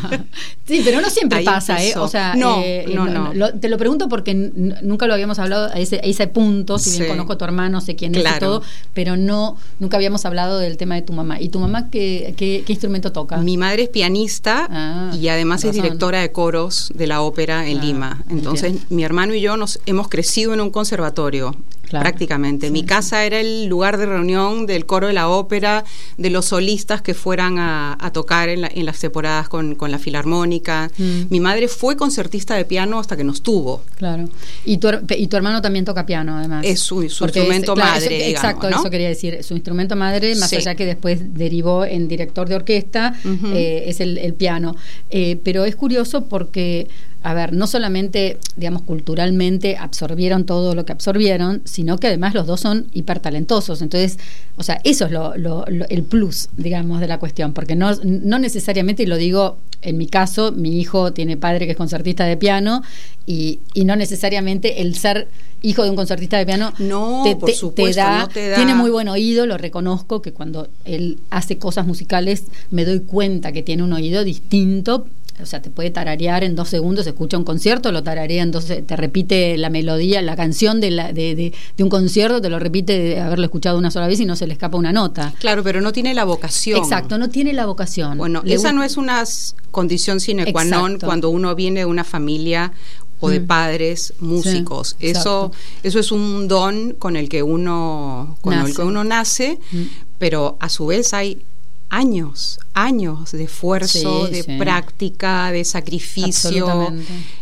Sí, 0.66 0.82
pero 0.86 1.02
no 1.02 1.10
siempre 1.10 1.44
pasa, 1.44 1.84
¿eh? 1.84 1.94
O 1.98 2.08
sea, 2.08 2.36
no, 2.36 2.62
eh, 2.64 2.86
no, 2.94 3.08
no. 3.08 3.60
te 3.60 3.70
lo 3.70 3.78
pregunto 3.78 4.08
porque 4.08 4.34
nunca 4.34 5.08
lo 5.08 5.14
habíamos 5.14 5.40
hablado 5.40 5.66
a 5.66 5.80
ese, 5.80 5.98
a 5.98 6.04
ese 6.04 6.28
punto, 6.28 6.78
si 6.78 6.98
bien 6.98 7.10
conozco 7.10 7.34
a 7.34 7.38
tu 7.38 7.46
hermano, 7.46 7.82
sé 7.82 7.96
quién 7.96 8.14
es 8.16 8.24
y 8.24 8.40
todo, 8.40 8.62
pero 8.94 9.18
no, 9.18 9.58
nunca 9.80 9.98
habíamos 9.98 10.26
hablado 10.26 10.60
del 10.60 10.78
tema 10.78 10.96
de 10.96 11.02
tu 11.02 11.14
mamá. 11.14 11.42
¿Y 11.42 11.50
tu 11.50 11.60
mamá 11.60 11.90
qué, 11.90 12.34
qué, 12.38 12.64
instrumento 12.68 13.12
toca? 13.12 13.38
Mi 13.38 13.58
madre 13.58 13.84
es 13.84 13.90
pianista 13.90 14.68
ah, 14.70 15.12
y 15.20 15.28
además 15.28 15.64
es 15.64 15.74
directora 15.74 16.22
de 16.22 16.32
coros 16.32 16.92
de 16.94 17.08
la 17.08 17.22
ópera 17.22 17.68
en 17.68 17.80
ah, 17.80 17.84
Lima. 17.84 18.24
Entonces, 18.30 18.74
mi 18.90 19.04
hermano 19.04 19.34
y 19.34 19.42
yo 19.42 19.58
nos 19.58 19.80
hemos 19.86 20.08
crecido 20.08 20.54
en 20.54 20.62
un 20.62 20.70
conservatorio 20.70 21.56
prácticamente. 21.90 22.70
Mi 22.72 22.84
casa 22.84 23.26
era 23.26 23.40
el 23.40 23.66
lugar 23.66 23.98
de 23.98 24.06
reunión 24.06 24.66
del 24.66 24.86
coro 24.86 25.08
de 25.08 25.14
la 25.14 25.30
ópera, 25.30 25.84
de 26.18 26.30
los 26.30 26.46
solistas 26.46 27.02
que 27.02 27.14
fueran 27.14 27.58
a, 27.60 28.12
tocar 28.14 28.50
en, 28.50 28.86
las 28.86 29.00
temporadas 29.00 29.50
con, 29.50 29.78
la 29.80 30.00
filarmónica. 30.00 30.92
Mm. 30.98 31.22
Mi 31.30 31.40
madre 31.40 31.68
fue 31.68 31.96
concertista 31.96 32.56
de 32.56 32.66
piano 32.66 33.00
hasta 33.00 33.18
que 33.18 33.24
nos 33.24 33.42
tuvo. 33.42 33.84
Claro. 33.96 34.30
Y 34.66 34.78
tu, 34.78 34.90
y 35.10 35.28
tu 35.28 35.38
hermano 35.38 35.62
también 35.62 35.86
toca 35.86 36.06
piano, 36.06 36.38
además. 36.38 36.66
Es 36.66 36.80
su, 36.80 37.04
instrumento 37.04 37.76
madre. 37.76 38.30
exacto, 38.30 38.68
eso 38.68 38.90
quería 38.90 39.08
decir. 39.08 39.44
Su 39.44 39.54
instrumento 39.54 39.96
madre, 39.96 40.36
más 40.36 40.52
allá 40.54 40.76
que 40.76 40.86
después 40.86 41.34
derivó 41.34 41.86
en 41.86 42.08
director 42.08 42.48
de 42.48 42.56
orquesta, 42.56 43.16
eh, 43.54 43.84
es 43.88 44.00
el, 44.00 44.34
piano. 44.34 44.76
Eh, 45.10 45.40
pero 45.44 45.66
es 45.66 45.76
curioso 45.76 46.26
porque 46.26 46.88
a 47.22 47.34
ver, 47.34 47.54
no 47.54 47.68
solamente, 47.68 48.38
digamos, 48.56 48.84
culturalmente 48.84 49.76
absorbieron 49.78 50.46
todo 50.46 50.74
lo 50.74 50.86
que 50.86 50.94
absorbieron, 50.94 51.62
sino 51.66 51.98
que 51.98 52.08
además 52.08 52.34
los 52.34 52.48
dos 52.48 52.62
son 52.62 52.88
hipertalentosos. 52.94 53.82
Entonces, 53.82 54.18
o 54.56 54.64
sea, 54.64 54.80
eso 54.84 55.06
es 55.06 55.12
lo, 55.12 55.66
el 55.66 56.04
plus, 56.04 56.50
digamos, 56.56 57.02
de 57.02 57.08
la 57.08 57.20
cuestión, 57.20 57.54
porque 57.54 57.76
no, 57.76 57.94
no 58.04 58.40
necesariamente, 58.40 59.04
y 59.04 59.06
lo 59.06 59.18
digo 59.18 59.58
en 59.82 59.98
mi 59.98 60.08
caso, 60.08 60.52
mi 60.52 60.80
hijo 60.80 61.14
tiene 61.14 61.38
padre 61.38 61.66
que 61.66 61.72
es 61.72 61.78
concertista 61.78 62.26
de 62.26 62.38
piano 62.38 62.84
y, 63.26 63.60
y 63.74 63.86
no 63.86 63.96
necesariamente 63.96 64.82
el 64.82 64.96
ser 64.96 65.30
hijo 65.62 65.84
de 65.84 65.90
un 65.90 65.96
concertista 65.96 66.38
de 66.38 66.46
piano 66.46 66.74
no, 66.80 67.22
te, 67.24 67.36
por 67.36 67.52
supuesto, 67.52 68.02
no 68.02 68.28
te 68.28 68.50
da, 68.50 68.56
tiene 68.56 68.76
muy 68.76 68.90
buen 68.90 69.08
oído, 69.08 69.46
lo 69.46 69.58
reconozco 69.58 70.22
que 70.22 70.34
cuando 70.34 70.68
él 70.86 71.20
hace 71.30 71.58
cosas 71.58 71.86
musicales 71.86 72.44
me 72.72 72.86
doy 72.86 73.02
cuenta 73.02 73.52
que 73.52 73.62
tiene 73.64 73.84
un 73.84 73.94
oído 73.94 74.24
distinto 74.24 75.06
o 75.42 75.46
sea, 75.46 75.62
te 75.62 75.70
puede 75.70 75.90
tararear 75.90 76.44
en 76.44 76.56
dos 76.56 76.70
segundos, 76.70 77.08
escucha 77.08 77.38
un 77.38 77.44
concierto, 77.44 77.92
lo 77.92 78.04
tararea 78.04 78.44
entonces 78.44 78.86
te 78.86 78.96
repite 78.96 79.58
la 79.58 79.70
melodía, 79.70 80.22
la 80.22 80.36
canción 80.36 80.82
de, 80.82 80.92
la, 80.92 81.14
de, 81.14 81.36
de, 81.36 81.84
un 81.84 81.90
concierto, 81.90 82.42
te 82.42 82.50
lo 82.50 82.60
repite 82.60 83.00
de 83.00 83.20
haberlo 83.20 83.46
escuchado 83.46 83.78
una 83.78 83.92
sola 83.92 84.08
vez 84.08 84.20
y 84.20 84.26
no 84.26 84.36
se 84.36 84.48
le 84.48 84.54
escapa 84.54 84.78
una 84.78 84.92
nota. 84.92 85.34
Claro, 85.40 85.64
pero 85.64 85.82
no 85.82 85.92
tiene 85.92 86.14
la 86.14 86.26
vocación. 86.26 86.78
Exacto, 86.78 87.18
no 87.18 87.30
tiene 87.30 87.54
la 87.54 87.66
vocación. 87.66 88.18
Bueno, 88.18 88.42
esa 88.46 88.72
no 88.72 88.84
es 88.84 88.98
una 88.98 89.24
condición 89.72 90.20
sine 90.20 90.52
qua 90.52 90.64
non 90.64 91.00
cuando 91.00 91.30
uno 91.30 91.56
viene 91.56 91.82
de 91.82 91.86
una 91.86 92.04
familia 92.04 92.72
o 93.20 93.30
de 93.30 93.40
mm. 93.40 93.48
padres 93.48 94.14
músicos. 94.20 94.96
eso, 95.00 95.52
eso 95.84 96.00
es 96.00 96.12
un 96.12 96.48
don 96.48 96.94
con 96.94 97.16
el 97.16 97.30
que 97.30 97.44
uno, 97.44 98.38
con 98.42 98.54
el 98.54 98.74
que 98.76 98.82
uno 98.82 99.04
nace, 99.04 99.60
mm. 99.72 99.82
pero 100.18 100.58
a 100.60 100.70
su 100.70 100.88
vez 100.88 101.14
hay 101.14 101.44
años, 101.90 102.60
años 102.74 103.32
de 103.32 103.44
esfuerzo, 103.44 104.28
de 104.28 104.44
práctica, 104.44 105.52
de 105.52 105.66
sacrificio. 105.66 106.94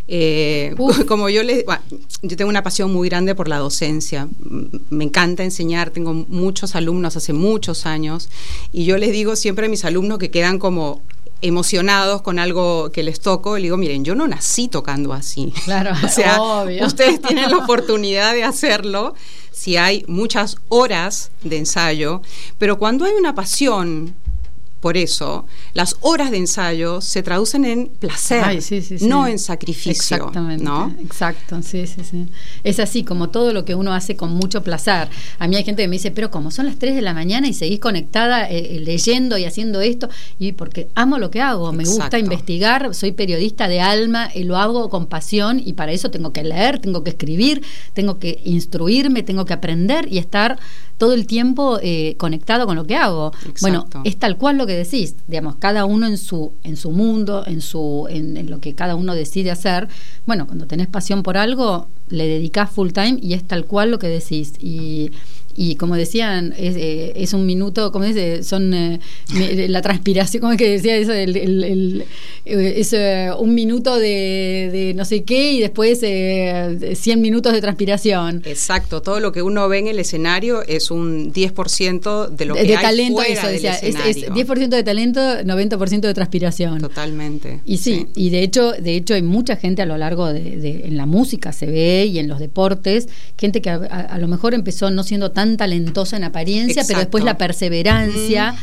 Eh, 0.07 0.73
como 1.07 1.29
yo 1.29 1.43
les, 1.43 1.65
yo 2.21 2.37
tengo 2.37 2.49
una 2.49 2.63
pasión 2.63 2.91
muy 2.91 3.09
grande 3.09 3.35
por 3.35 3.47
la 3.47 3.57
docencia. 3.57 4.27
Me 4.89 5.03
encanta 5.03 5.43
enseñar, 5.43 5.89
tengo 5.89 6.13
muchos 6.13 6.75
alumnos 6.75 7.17
hace 7.17 7.33
muchos 7.33 7.85
años 7.85 8.29
y 8.71 8.85
yo 8.85 8.97
les 8.97 9.11
digo 9.11 9.35
siempre 9.35 9.67
a 9.67 9.69
mis 9.69 9.85
alumnos 9.85 10.17
que 10.17 10.31
quedan 10.31 10.59
como 10.59 11.01
emocionados 11.41 12.21
con 12.21 12.39
algo 12.39 12.91
que 12.91 13.03
les 13.03 13.19
toco, 13.19 13.57
le 13.57 13.63
digo, 13.63 13.77
miren, 13.77 14.03
yo 14.03 14.15
no 14.15 14.27
nací 14.27 14.67
tocando 14.67 15.13
así. 15.13 15.53
Claro, 15.65 15.91
o 16.03 16.07
sea, 16.07 16.39
ustedes 16.85 17.21
tienen 17.27 17.51
la 17.51 17.57
oportunidad 17.57 18.33
de 18.33 18.43
hacerlo 18.43 19.13
si 19.51 19.75
hay 19.75 20.03
muchas 20.07 20.57
horas 20.69 21.31
de 21.43 21.57
ensayo, 21.57 22.21
pero 22.57 22.79
cuando 22.79 23.05
hay 23.05 23.13
una 23.13 23.35
pasión 23.35 24.15
por 24.87 24.95
eso, 24.95 25.45
las 25.73 25.97
horas 25.99 26.31
de 26.31 26.37
ensayo 26.37 27.01
se 27.01 27.21
traducen 27.21 27.65
en 27.65 27.87
placer, 27.87 28.63
no 29.01 29.27
en 29.27 29.37
sacrificio. 29.37 30.15
Exactamente. 30.15 30.63
¿no? 30.63 30.95
Exacto, 31.01 31.61
sí, 31.61 31.85
sí, 31.87 32.05
sí. 32.09 32.27
Es 32.63 32.79
así, 32.79 33.03
como 33.03 33.27
todo 33.27 33.51
lo 33.51 33.65
que 33.65 33.75
uno 33.75 33.93
hace 33.93 34.15
con 34.15 34.31
mucho 34.31 34.63
placer. 34.63 35.09
A 35.39 35.47
mí 35.49 35.57
hay 35.57 35.65
gente 35.65 35.81
que 35.81 35.89
me 35.89 35.97
dice, 35.97 36.11
pero 36.11 36.31
como 36.31 36.51
son 36.51 36.67
las 36.67 36.79
3 36.79 36.95
de 36.95 37.01
la 37.01 37.13
mañana 37.13 37.49
y 37.49 37.53
seguís 37.53 37.81
conectada 37.81 38.49
eh, 38.49 38.77
eh, 38.77 38.79
leyendo 38.79 39.37
y 39.37 39.43
haciendo 39.43 39.81
esto, 39.81 40.07
y 40.39 40.53
porque 40.53 40.87
amo 40.95 41.17
lo 41.17 41.31
que 41.31 41.41
hago, 41.41 41.73
me 41.73 41.83
gusta 41.83 42.17
investigar, 42.17 42.95
soy 42.95 43.11
periodista 43.11 43.67
de 43.67 43.81
alma, 43.81 44.29
y 44.33 44.43
lo 44.43 44.55
hago 44.55 44.87
con 44.87 45.07
pasión 45.07 45.61
y 45.65 45.73
para 45.73 45.91
eso 45.91 46.11
tengo 46.11 46.31
que 46.31 46.45
leer, 46.45 46.79
tengo 46.79 47.03
que 47.03 47.09
escribir, 47.09 47.61
tengo 47.93 48.19
que 48.19 48.39
instruirme, 48.45 49.21
tengo 49.21 49.43
que 49.43 49.51
aprender 49.51 50.07
y 50.09 50.17
estar 50.17 50.57
todo 50.97 51.13
el 51.13 51.27
tiempo 51.27 51.79
eh, 51.81 52.15
conectado 52.17 52.65
con 52.65 52.75
lo 52.75 52.85
que 52.85 52.95
hago. 52.95 53.31
Bueno, 53.61 53.87
es 54.03 54.17
tal 54.17 54.37
cual 54.37 54.57
lo 54.57 54.65
que 54.65 54.73
decís, 54.73 55.15
digamos, 55.27 55.55
cada 55.55 55.85
uno 55.85 56.07
en 56.07 56.17
su, 56.17 56.53
en 56.63 56.75
su 56.75 56.91
mundo, 56.91 57.43
en, 57.45 57.61
su, 57.61 58.07
en, 58.09 58.49
lo 58.49 58.59
que 58.59 58.73
cada 58.73 58.95
uno 58.95 59.13
decide 59.13 59.51
hacer. 59.51 59.87
Bueno, 60.25 60.47
cuando 60.47 60.65
tenés 60.65 60.87
pasión 60.87 61.23
por 61.23 61.37
algo, 61.37 61.87
le 62.09 62.27
dedicás 62.27 62.71
full 62.71 62.91
time 62.91 63.19
y 63.21 63.33
es 63.33 63.43
tal 63.43 63.65
cual 63.65 63.91
lo 63.91 63.99
que 63.99 64.07
decís. 64.07 64.53
Y 64.59 65.11
y 65.59 65.75
como 65.75 65.95
decían, 65.95 66.53
es, 66.55 66.75
eh, 66.77 67.13
es 67.15 67.33
un 67.33 67.47
minuto, 67.47 67.91
como 67.91 68.05
dice, 68.05 68.43
son 68.43 68.71
eh, 68.75 68.99
la 69.67 69.81
transpiración, 69.81 70.39
como 70.39 70.53
es 70.53 70.59
que 70.59 70.69
decía 70.69 70.95
eso? 70.95 71.11
El, 71.11 71.35
el, 71.35 72.05
eh, 72.45 72.73
es 72.77 72.95
un 73.39 73.55
minuto 73.55 73.97
de, 73.97 74.69
de, 74.71 74.93
no 74.95 75.03
sé 75.03 75.23
qué 75.23 75.53
y 75.53 75.59
después 75.59 75.99
100 75.99 77.21
minutos 77.21 77.53
de 77.53 77.61
transpiración. 77.61 78.43
Exacto, 78.45 79.01
todo 79.01 79.19
lo 79.19 79.31
que 79.31 79.41
uno 79.41 79.67
ve 79.67 79.79
en 79.79 79.87
el 79.87 79.97
escenario 79.97 80.61
es 80.61 80.91
un 80.91 81.33
10% 81.33 82.29
de 82.29 82.45
lo 82.45 82.53
que 82.53 82.63
de 82.63 82.77
hay 82.77 82.83
talento, 82.83 83.15
fuera 83.23 83.33
eso, 83.33 83.47
decía, 83.47 83.73
es, 83.73 83.95
10% 83.95 84.67
de 84.67 84.83
talento, 84.83 85.19
90% 85.19 86.01
de 86.01 86.13
transpiración. 86.13 86.79
Totalmente. 86.81 87.61
Y 87.65 87.77
sí, 87.77 88.05
y 88.15 88.29
de 88.29 88.43
hecho, 88.43 88.73
de 88.73 88.95
hecho 88.95 89.15
hay 89.15 89.23
mucha 89.23 89.55
gente 89.55 89.81
a 89.81 89.87
lo 89.87 89.97
largo 89.97 90.31
de, 90.31 90.83
en 90.85 90.97
la 90.97 91.07
música 91.07 91.51
se 91.51 91.65
ve 91.65 92.05
y 92.05 92.19
en 92.19 92.27
los 92.27 92.37
deportes, 92.37 93.09
gente 93.39 93.59
que 93.59 93.71
a 93.71 94.17
lo 94.19 94.27
mejor 94.27 94.53
empezó 94.53 94.91
no 94.91 95.01
siendo 95.01 95.31
tan 95.31 95.46
talentosa 95.55 96.17
en 96.17 96.25
apariencia, 96.25 96.83
pero 96.85 96.99
después 96.99 97.23
la 97.23 97.37
perseverancia. 97.37 98.55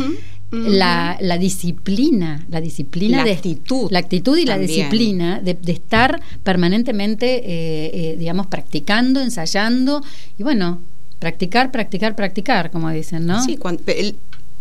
La, 0.50 1.36
disciplina, 1.40 2.46
la 2.48 2.60
disciplina 2.60 3.24
de 3.24 3.32
actitud, 3.32 3.90
la 3.90 3.98
actitud 3.98 4.38
y 4.38 4.44
la 4.44 4.56
disciplina 4.56 5.40
de, 5.40 5.58
estar 5.66 6.20
permanentemente, 6.44 7.38
eh, 7.38 7.90
eh, 7.92 8.16
digamos, 8.16 8.46
practicando, 8.46 9.20
ensayando 9.20 10.00
y 10.38 10.44
bueno, 10.44 10.80
practicar, 11.18 11.72
practicar, 11.72 12.14
practicar, 12.14 12.70
como 12.70 12.88
dicen, 12.90 13.26
¿no? 13.26 13.42
Sí, 13.42 13.58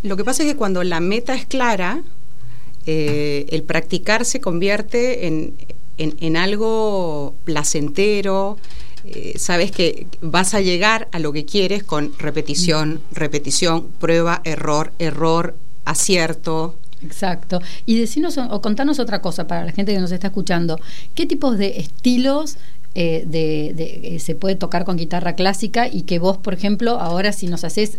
lo 0.02 0.18
que 0.18 0.24
pasa 0.24 0.42
es 0.42 0.50
que 0.50 0.56
cuando 0.56 0.84
la 0.84 1.00
meta 1.00 1.36
es 1.36 1.46
clara, 1.46 2.02
eh, 2.88 3.46
el 3.50 3.62
practicar 3.62 4.26
se 4.26 4.42
convierte 4.42 5.28
en, 5.28 5.54
en 5.98 6.38
algo 6.38 7.36
placentero, 7.44 8.58
eh, 9.06 9.34
sabes 9.38 9.72
que 9.72 10.08
vas 10.22 10.54
a 10.54 10.62
llegar 10.62 11.08
a 11.12 11.20
lo 11.20 11.34
que 11.34 11.46
quieres 11.46 11.84
con 11.84 12.18
repetición, 12.18 13.02
repetición, 13.12 13.88
prueba, 14.00 14.42
error, 14.44 14.94
error, 15.00 15.56
acierto. 15.86 16.76
Exacto. 17.02 17.62
Y 17.86 17.98
decinos 17.98 18.38
o 18.38 18.62
contanos 18.62 19.00
otra 19.00 19.22
cosa 19.22 19.46
para 19.46 19.66
la 19.66 19.74
gente 19.74 19.94
que 19.94 20.00
nos 20.00 20.12
está 20.12 20.28
escuchando. 20.28 20.80
¿Qué 21.16 21.26
tipos 21.26 21.58
de 21.58 21.80
estilos 21.80 22.58
eh, 22.96 23.24
de, 23.26 24.16
eh, 24.16 24.20
se 24.20 24.36
puede 24.36 24.56
tocar 24.56 24.86
con 24.86 24.98
guitarra 24.98 25.34
clásica 25.34 25.88
y 25.88 26.04
que 26.04 26.20
vos, 26.20 26.38
por 26.38 26.54
ejemplo, 26.54 27.00
ahora 27.00 27.34
si 27.34 27.48
nos 27.48 27.64
haces 27.64 27.98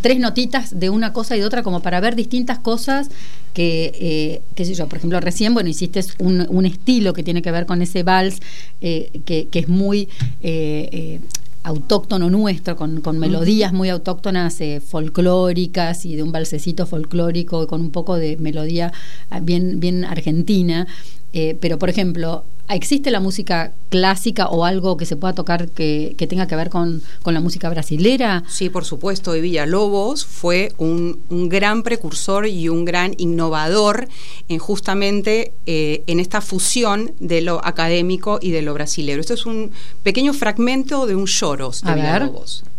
tres 0.00 0.18
notitas 0.18 0.78
de 0.78 0.90
una 0.90 1.12
cosa 1.12 1.36
y 1.36 1.40
de 1.40 1.46
otra 1.46 1.62
como 1.62 1.80
para 1.80 2.00
ver 2.00 2.16
distintas 2.16 2.58
cosas 2.58 3.08
que, 3.54 3.92
eh, 3.94 4.42
qué 4.54 4.64
sé 4.64 4.74
yo, 4.74 4.88
por 4.88 4.98
ejemplo, 4.98 5.20
recién, 5.20 5.54
bueno, 5.54 5.70
hiciste 5.70 6.00
un, 6.18 6.66
estilo 6.66 7.12
que 7.12 7.22
tiene 7.22 7.42
que 7.42 7.50
ver 7.50 7.66
con 7.66 7.80
ese 7.82 8.02
vals 8.02 8.40
eh, 8.80 9.10
que, 9.24 9.48
que, 9.48 9.60
es 9.60 9.68
muy... 9.68 10.08
Eh, 10.42 11.20
autóctono 11.66 12.30
nuestro, 12.30 12.76
con, 12.76 13.18
melodías 13.18 13.72
muy 13.72 13.88
autóctonas, 13.88 14.60
eh, 14.60 14.80
folclóricas 14.80 16.06
y 16.06 16.14
de 16.14 16.22
un 16.22 16.30
balsecito 16.30 16.86
folclórico 16.86 17.66
con 17.66 17.80
un 17.80 17.90
poco 17.90 18.16
de 18.16 18.36
melodía 18.36 18.92
ah, 19.30 19.40
bien, 19.40 19.80
bien 19.80 20.04
argentina. 20.04 20.86
Eh, 21.32 21.56
pero, 21.60 21.76
por 21.78 21.90
ejemplo, 21.90 22.44
¿existe 22.68 23.10
la 23.10 23.20
música 23.20 23.72
clásica 23.88 24.48
o 24.48 24.64
algo 24.64 24.96
que 24.96 25.06
se 25.06 25.16
pueda 25.16 25.34
tocar 25.34 25.68
que, 25.68 26.14
tenga 26.28 26.46
que 26.46 26.56
ver 26.56 26.70
con, 26.70 27.02
la 27.24 27.40
música 27.40 27.68
brasilera? 27.68 28.44
Sí, 28.48 28.68
por 28.70 28.84
supuesto. 28.84 29.34
Y 29.36 29.40
Villalobos 29.40 30.24
fue 30.24 30.72
un, 30.78 31.18
gran 31.48 31.82
precursor 31.82 32.46
y 32.46 32.68
un 32.68 32.84
gran 32.84 33.14
innovador 33.18 34.08
en 34.48 34.58
justamente 34.58 35.52
eh, 35.66 36.02
en 36.06 36.20
esta 36.20 36.40
fusión 36.40 37.12
de 37.20 37.40
lo 37.40 37.64
académico 37.64 38.38
y 38.40 38.50
de 38.50 38.62
lo 38.62 38.74
brasilero. 38.74 39.20
Esto 39.20 39.34
es 39.34 39.46
un 39.46 39.70
pequeño 40.02 40.32
fragmento 40.32 41.06
de 41.06 41.14
un 41.14 41.26
choros 41.26 41.82
de 41.82 41.94
Villalobos. 41.94 42.64
No 42.64 42.75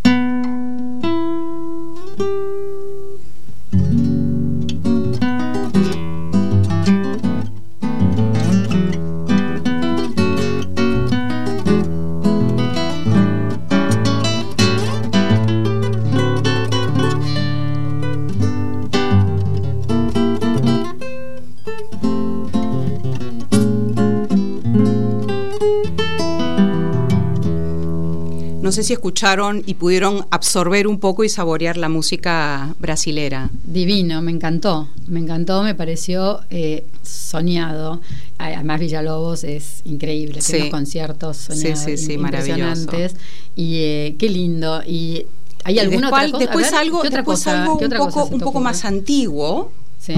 sé 28.77 28.83
si 28.83 28.93
escucharon 28.93 29.63
y 29.65 29.73
pudieron 29.73 30.27
absorber 30.29 30.85
un 30.85 30.99
poco 30.99 31.23
y 31.23 31.29
saborear 31.29 31.77
la 31.77 31.89
música 31.89 32.75
brasilera. 32.77 33.49
Divino, 33.63 34.21
me 34.21 34.31
encantó, 34.31 34.87
me 35.07 35.19
encantó, 35.19 35.63
me 35.63 35.73
pareció 35.73 36.41
eh, 36.51 36.85
soñado. 37.01 38.01
Además 38.37 38.79
Villalobos 38.79 39.43
es 39.43 39.81
increíble, 39.85 40.41
tiene 40.41 40.65
unos 40.65 40.71
conciertos 40.71 41.37
soñados, 41.37 41.87
impresionantes 42.07 43.15
y 43.55 43.77
eh, 43.77 44.15
qué 44.19 44.29
lindo. 44.29 44.83
Y 44.85 45.25
hay 45.63 45.79
alguna 45.79 46.09
otra 46.09 46.29
cosa? 46.29 46.37
Después 46.37 46.73
algo, 46.73 47.01
después 47.01 47.47
algo 47.47 47.77
un 47.79 47.89
poco, 47.89 48.25
un 48.25 48.39
poco 48.39 48.59
más 48.59 48.85
antiguo. 48.85 49.71
Sí. 49.99 50.13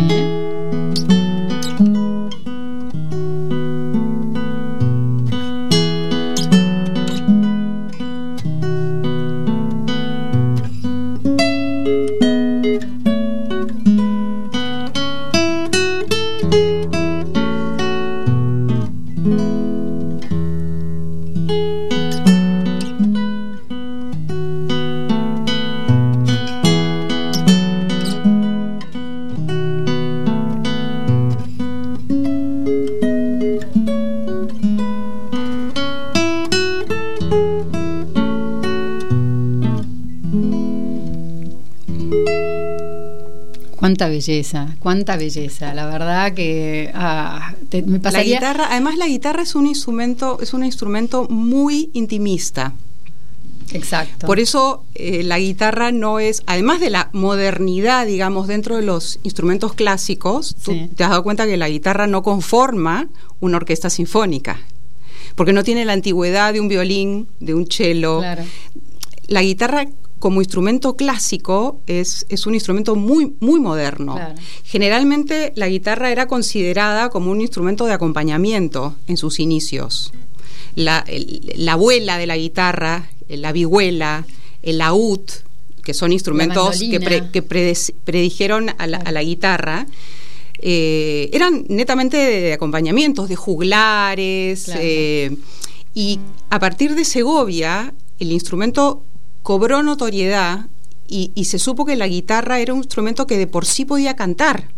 Belleza, 44.19 44.75
cuánta 44.79 45.15
belleza. 45.15 45.73
La 45.73 45.86
verdad 45.86 46.34
que 46.34 46.91
ah, 46.93 47.53
me 47.86 47.99
pasaría... 47.99 48.39
La 48.39 48.39
guitarra, 48.39 48.67
además 48.71 48.97
la 48.97 49.08
guitarra 49.08 49.43
es 49.43 49.55
un 49.55 49.65
instrumento, 49.65 50.39
es 50.41 50.53
un 50.53 50.63
instrumento 50.65 51.27
muy 51.29 51.89
intimista. 51.93 52.73
Exacto. 53.71 54.25
Por 54.25 54.39
eso 54.39 54.84
eh, 54.95 55.23
la 55.23 55.39
guitarra 55.39 55.91
no 55.91 56.19
es, 56.19 56.43
además 56.47 56.79
de 56.79 56.89
la 56.89 57.10
modernidad, 57.13 58.05
digamos, 58.05 58.47
dentro 58.47 58.75
de 58.75 58.82
los 58.82 59.19
instrumentos 59.23 59.73
clásicos, 59.73 60.55
tú 60.63 60.89
te 60.95 61.03
has 61.03 61.12
dado 61.12 61.23
cuenta 61.23 61.45
que 61.45 61.55
la 61.55 61.69
guitarra 61.69 62.08
no 62.08 62.23
conforma 62.23 63.08
una 63.39 63.58
orquesta 63.58 63.89
sinfónica, 63.89 64.60
porque 65.36 65.53
no 65.53 65.63
tiene 65.63 65.86
la 65.86 65.93
antigüedad 65.93 66.51
de 66.51 66.60
un 66.60 66.67
violín, 66.67 67.27
de 67.39 67.53
un 67.53 67.67
cello. 67.67 68.19
Claro. 68.19 68.43
La 69.27 69.43
guitarra 69.43 69.86
como 70.19 70.41
instrumento 70.41 70.95
clásico 70.95 71.82
es, 71.88 72.25
es 72.29 72.45
un 72.45 72.53
instrumento 72.53 72.95
muy, 72.95 73.34
muy 73.39 73.60
moderno. 73.60 74.19
Generalmente 74.63 75.53
la 75.55 75.67
guitarra 75.67 76.12
era 76.12 76.27
considerada 76.27 77.10
como 77.10 77.32
un 77.32 77.41
instrumento 77.41 77.86
de 77.86 77.93
acompañamiento 77.93 78.95
en 79.08 79.17
sus 79.17 79.39
inicios. 79.39 80.12
La, 80.75 81.05
abuela 81.69 82.17
de 82.17 82.27
la 82.27 82.38
guitarra, 82.38 83.10
la 83.27 83.51
vihuela, 83.51 84.25
el 84.62 84.77
laúd, 84.79 85.21
que 85.84 85.93
son 85.93 86.12
instrumentos 86.12 86.79
que, 86.79 87.41
predijeron 88.03 88.69
a 88.77 88.88
la, 88.88 89.23
guitarra, 89.23 89.88
eh, 90.62 91.29
eran 91.32 91.65
netamente 91.69 92.17
de, 92.17 92.53
acompañamientos, 92.53 93.29
de 93.29 93.36
juglares. 93.36 94.69
Eh, 94.75 95.36
y 95.93 96.19
a 96.49 96.60
partir 96.60 96.95
de 96.95 97.05
Segovia, 97.05 97.93
el 98.19 98.32
instrumento 98.32 99.03
cobró 99.49 99.81
notoriedad 99.81 100.67
y, 101.07 101.31
y, 101.33 101.45
se 101.45 101.57
supo 101.57 101.83
que 101.83 101.95
la 101.95 102.07
guitarra 102.07 102.59
era 102.59 102.71
un 102.71 102.81
instrumento 102.81 103.25
que 103.25 103.39
de 103.39 103.47
por 103.47 103.65
sí 103.65 103.83
podía 103.83 104.15
cantar 104.15 104.69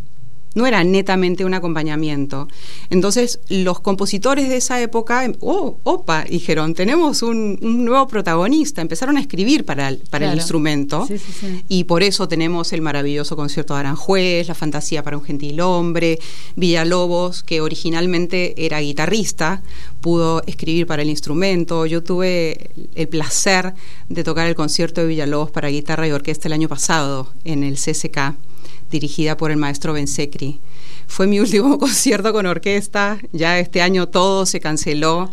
no 0.54 0.68
era 0.68 0.84
netamente 0.84 1.46
un 1.46 1.54
acompañamiento. 1.54 2.48
Entonces, 2.90 3.40
los 3.50 3.80
compositores 3.80 4.50
de 4.50 4.58
esa 4.58 4.82
época, 4.82 5.32
oh, 5.40 5.78
opa, 5.84 6.26
dijeron, 6.26 6.74
tenemos 6.74 7.22
un, 7.22 7.58
nuevo 7.62 8.08
protagonista, 8.08 8.82
empezaron 8.82 9.18
a 9.18 9.22
escribir 9.22 9.66
para 9.66 9.90
el, 9.90 9.98
para 10.10 10.32
el 10.32 10.38
instrumento, 10.38 11.08
y 11.68 11.86
por 11.86 12.04
eso 12.04 12.28
tenemos 12.28 12.74
el 12.74 12.82
maravilloso 12.82 13.36
concierto 13.36 13.74
de 13.74 13.82
Aranjuez, 13.82 14.48
la 14.48 14.56
fantasía 14.56 15.04
para 15.04 15.18
un 15.18 15.24
gentil 15.24 15.60
hombre, 15.62 16.20
Villalobos, 16.56 17.44
que 17.44 17.62
originalmente 17.62 18.66
era 18.66 18.80
guitarrista, 18.80 19.62
pudo 20.02 20.44
escribir 20.48 20.88
para 20.88 21.02
el 21.02 21.10
instrumento. 21.10 21.86
Yo 21.86 22.04
tuve 22.04 22.72
el 22.96 23.08
placer 23.08 23.74
de 24.10 24.24
tocar 24.24 24.48
el 24.48 24.56
concierto 24.56 25.02
de 25.02 25.08
Villalobos 25.08 25.52
para 25.52 25.70
guitarra 25.70 26.08
y 26.08 26.12
orquesta 26.12 26.48
el 26.48 26.54
año 26.54 26.68
pasado 26.68 27.32
en 27.46 27.64
el 27.64 27.76
CSK 27.76 28.36
dirigida 28.92 29.38
por 29.38 29.50
el 29.50 29.58
maestro 29.58 29.94
Bensecri. 29.94 30.60
Fue 31.08 31.26
mi 31.26 31.40
último 31.42 31.80
concierto 31.80 32.34
con 32.34 32.46
orquesta, 32.46 33.18
ya 33.32 33.58
este 33.60 33.82
año 33.82 34.08
todo 34.08 34.46
se 34.46 34.60
canceló. 34.60 35.32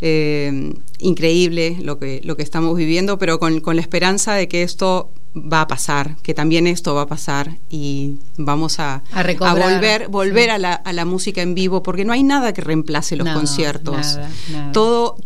Eh, 0.00 0.74
increíble 0.98 1.78
lo 1.80 1.98
que, 1.98 2.20
lo 2.24 2.36
que 2.36 2.42
estamos 2.42 2.76
viviendo, 2.76 3.16
pero 3.16 3.38
con, 3.38 3.62
la 3.64 3.80
esperanza 3.80 4.34
de 4.34 4.48
que 4.48 4.62
esto 4.62 5.10
va 5.34 5.62
a 5.62 5.68
pasar, 5.68 6.16
que 6.22 6.34
también 6.34 6.66
esto 6.66 6.94
va 6.94 7.02
a 7.02 7.06
pasar 7.06 7.58
y 7.70 8.16
vamos 8.36 8.80
a, 8.80 9.02
a, 9.12 9.54
volver, 9.54 10.08
volver 10.08 10.50
a, 10.50 10.58
la, 10.58 10.74
a, 10.74 10.92
la, 10.92 11.04
música 11.04 11.42
en 11.42 11.54
vivo, 11.54 11.82
porque 11.82 12.04
no 12.04 12.12
hay 12.12 12.22
nada 12.22 12.52
que 12.52 12.60
reemplace 12.60 13.16
los 13.16 13.28
conciertos. 13.30 14.18
Todo, 14.72 15.16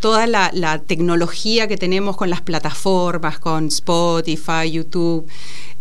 toda 0.00 0.26
la, 0.26 0.50
la, 0.54 0.78
tecnología 0.78 1.68
que 1.68 1.76
tenemos 1.76 2.16
con 2.16 2.30
las 2.30 2.40
plataformas, 2.40 3.38
con 3.38 3.66
Spotify, 3.66 4.70
YouTube, 4.70 5.26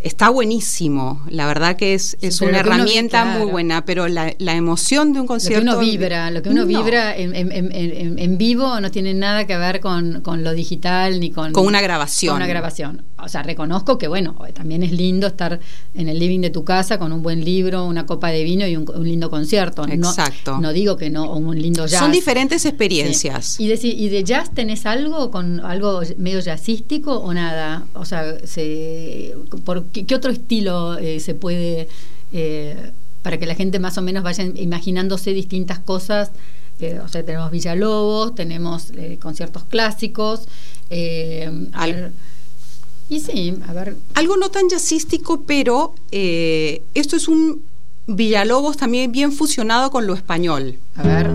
está 0.03 0.29
buenísimo. 0.29 1.21
La 1.29 1.47
verdad 1.47 1.75
que 1.75 1.93
es, 1.93 2.17
es 2.21 2.41
una 2.41 2.59
herramienta 2.59 3.25
muy 3.25 3.49
buena, 3.49 3.85
pero 3.85 4.07
la, 4.07 4.33
la, 4.37 4.55
emoción 4.55 5.13
de 5.13 5.21
un 5.21 5.27
concierto. 5.27 5.63
Lo 5.63 5.71
que 5.71 5.77
uno 5.77 5.85
vibra, 5.85 6.31
lo 6.31 6.41
que 6.41 6.49
uno 6.49 6.65
vibra 6.65 7.15
en, 7.15 7.35
en, 7.35 7.71
en, 8.19 8.37
vivo 8.37 8.79
no 8.79 8.91
tiene 8.91 9.13
nada 9.13 9.45
que 9.45 9.57
ver 9.57 9.79
con, 9.79 10.21
con, 10.21 10.43
lo 10.43 10.53
digital 10.53 11.19
ni 11.19 11.31
con. 11.31 11.53
Con 11.53 11.65
una 11.65 11.81
grabación. 11.81 12.33
Con 12.33 12.41
una 12.41 12.47
grabación. 12.47 13.03
O 13.23 13.29
sea, 13.29 13.43
reconozco 13.43 13.97
que, 13.97 14.07
bueno, 14.07 14.35
también 14.53 14.83
es 14.83 14.91
lindo 14.91 15.27
estar 15.27 15.59
en 15.93 16.09
el 16.09 16.19
living 16.19 16.39
de 16.39 16.49
tu 16.49 16.63
casa 16.63 16.97
con 16.97 17.11
un 17.11 17.21
buen 17.21 17.43
libro, 17.43 17.85
una 17.85 18.05
copa 18.05 18.29
de 18.29 18.43
vino 18.43 18.67
y 18.67 18.75
un, 18.75 18.85
lindo 19.03 19.29
concierto. 19.29 19.87
Exacto. 19.87 20.59
No, 20.59 20.73
digo 20.73 20.97
que 20.97 21.09
no, 21.09 21.31
un 21.33 21.59
lindo 21.59 21.85
jazz. 21.85 21.99
Son 21.99 22.11
diferentes 22.11 22.65
experiencias. 22.65 23.59
¿Y, 23.59 23.67
de, 23.67 23.79
¿Y 23.83 24.09
de 24.09 24.23
jazz 24.23 24.51
tenés 24.53 24.85
algo, 24.85 25.31
con 25.31 25.59
algo 25.61 26.01
medio 26.17 26.39
jazzístico 26.39 27.17
o 27.17 27.33
nada? 27.33 27.85
O 27.93 28.05
sea, 28.05 28.37
se, 28.45 29.35
por, 29.63 29.85
¿qué, 29.85 30.15
otro 30.15 30.31
estilo 30.31 30.97
eh, 30.97 31.19
se 31.19 31.35
puede, 31.35 31.87
eh, 32.33 32.91
para 33.21 33.37
que 33.37 33.45
la 33.45 33.55
gente 33.55 33.79
más 33.79 33.97
o 33.97 34.01
menos 34.01 34.23
vaya 34.23 34.43
imaginándose 34.55 35.33
distintas 35.33 35.79
cosas? 35.79 36.31
Eh, 36.79 36.99
o 37.03 37.07
sea, 37.07 37.23
tenemos 37.23 37.51
Villalobos, 37.51 38.33
tenemos 38.35 38.91
conciertos 39.19 39.63
clásicos. 39.65 40.47
Al 41.73 42.11
y 43.11 43.19
sí, 43.19 43.53
a 43.67 43.73
ver. 43.73 43.95
Algo 44.15 44.37
no 44.37 44.49
tan 44.49 44.69
jazzístico, 44.69 45.41
pero 45.41 45.93
esto 46.11 47.15
es 47.15 47.27
un 47.27 47.61
Villalobos 48.07 48.77
también 48.77 49.11
bien 49.11 49.31
fusionado 49.31 49.91
con 49.91 50.07
lo 50.07 50.15
español. 50.15 50.79
A 50.95 51.03
ver. 51.03 51.29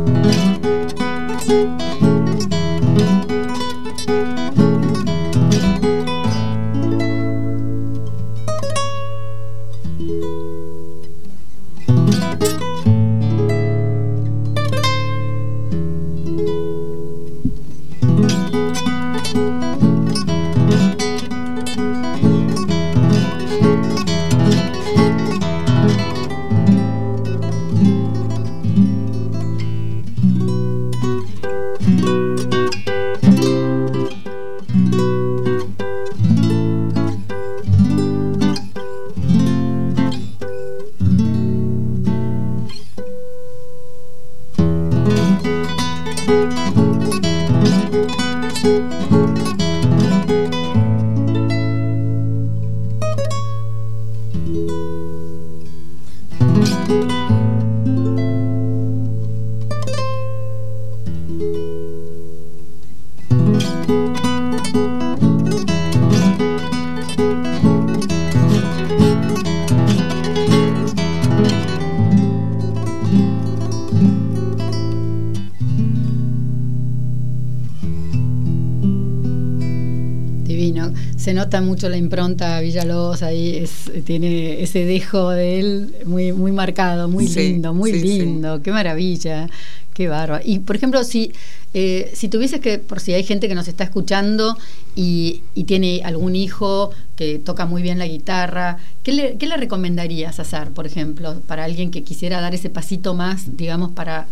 Se 81.27 81.35
nota 81.35 81.61
mucho 81.61 81.89
la 81.89 81.97
impronta 81.97 82.61
Villalobos 82.61 83.25
ahí, 83.25 83.57
es, 83.57 83.91
tiene 84.05 84.63
ese 84.63 84.85
dejo 84.85 85.31
de 85.31 85.59
él 85.59 85.97
muy, 86.05 86.31
muy 86.31 86.53
marcado, 86.53 87.09
muy 87.09 87.27
lindo, 87.27 87.75
muy 87.75 87.91
lindo, 87.91 88.63
qué 88.63 88.71
maravilla, 88.71 89.51
qué 89.93 90.07
bárbaro. 90.07 90.41
Y 90.47 90.61
por 90.61 90.77
ejemplo, 90.77 91.03
si, 91.03 91.33
eh, 91.75 92.13
si 92.15 92.29
tuvieses 92.29 92.61
que, 92.61 92.79
por 92.79 93.01
si 93.01 93.13
hay 93.13 93.25
gente 93.25 93.49
que 93.49 93.57
nos 93.57 93.67
está 93.67 93.83
escuchando 93.83 94.57
y, 94.95 95.43
tiene 95.67 96.03
algún 96.05 96.37
hijo 96.37 96.93
que 97.17 97.41
toca 97.41 97.67
muy 97.67 97.83
bien 97.83 97.99
la 97.99 98.07
guitarra, 98.07 98.79
¿qué 99.03 99.11
le, 99.11 99.37
qué 99.37 99.49
le 99.49 99.57
recomendarías 99.57 100.39
hacer, 100.39 100.71
por 100.71 100.87
ejemplo, 100.87 101.41
para 101.49 101.65
alguien 101.65 101.91
que 101.91 102.05
quisiera 102.05 102.41
dar 102.41 102.55
ese 102.55 102.71
pasito 102.71 103.15
más, 103.15 103.57
digamos, 103.57 103.91
para... 103.91 104.29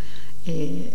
Eh, 0.47 0.93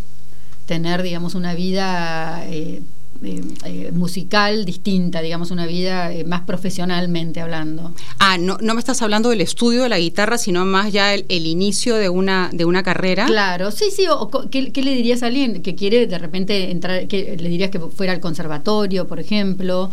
tener, 0.65 1.01
digamos, 1.01 1.33
una 1.33 1.55
vida 1.55 2.43
eh, 2.45 2.83
eh, 3.21 3.41
eh, 3.65 3.91
musical 3.91 4.63
distinta, 4.63 5.21
digamos, 5.21 5.51
una 5.51 5.65
vida 5.65 6.13
eh, 6.13 6.23
más 6.23 6.41
profesionalmente 6.41 7.41
hablando. 7.41 7.93
Ah, 8.17 8.37
no, 8.37 8.57
no 8.61 8.73
me 8.73 8.79
estás 8.79 9.01
hablando 9.01 9.29
del 9.29 9.41
estudio 9.41 9.83
de 9.83 9.89
la 9.89 9.99
guitarra, 9.99 10.37
sino 10.37 10.63
más 10.65 10.93
ya 10.93 11.13
el, 11.13 11.25
inicio 11.29 11.95
de 11.95 12.07
una, 12.07 12.49
de 12.53 12.63
una 12.63 12.81
carrera. 12.81 13.25
Claro, 13.25 13.71
sí, 13.71 13.85
sí. 13.93 14.05
O, 14.09 14.29
¿qué, 14.49 14.71
le 14.71 14.95
dirías 14.95 15.23
a 15.23 15.27
alguien 15.27 15.61
que 15.61 15.75
quiere 15.75 16.07
de 16.07 16.17
repente 16.17 16.71
entrar, 16.71 17.07
que 17.07 17.35
le 17.37 17.49
dirías 17.49 17.71
que 17.71 17.79
fuera 17.79 18.13
al 18.13 18.21
conservatorio, 18.21 19.07
por 19.07 19.19
ejemplo? 19.19 19.91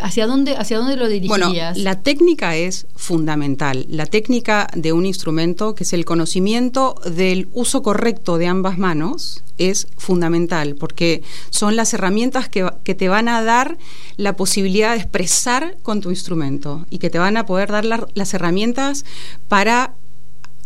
¿hacia, 0.00 0.26
dónde, 0.26 0.56
¿Hacia 0.56 0.78
dónde 0.78 0.96
lo 0.96 1.06
dirigirías? 1.06 1.74
Bueno, 1.74 1.84
la 1.84 2.00
técnica 2.00 2.56
es 2.56 2.86
fundamental. 2.96 3.86
La 3.90 4.06
técnica 4.06 4.68
de 4.74 4.94
un 4.94 5.04
instrumento, 5.04 5.74
que 5.74 5.84
es 5.84 5.92
el 5.92 6.06
conocimiento 6.06 6.94
del 7.04 7.48
uso 7.52 7.82
correcto 7.82 8.38
de 8.38 8.46
ambas 8.46 8.78
manos, 8.78 9.42
es 9.60 9.86
fundamental, 9.96 10.74
porque 10.74 11.22
son 11.50 11.76
las 11.76 11.94
herramientas 11.94 12.48
que, 12.48 12.64
te 12.94 13.08
van 13.08 13.28
a 13.28 13.42
dar 13.42 13.78
la 14.16 14.34
posibilidad 14.34 14.92
de 14.92 15.00
expresar 15.00 15.76
con 15.82 16.00
tu 16.00 16.10
instrumento 16.10 16.86
y 16.90 16.98
que 16.98 17.10
te 17.10 17.18
van 17.18 17.36
a 17.36 17.46
poder 17.46 17.70
dar 17.70 17.84
las 17.84 18.34
herramientas 18.34 19.04
para 19.48 19.94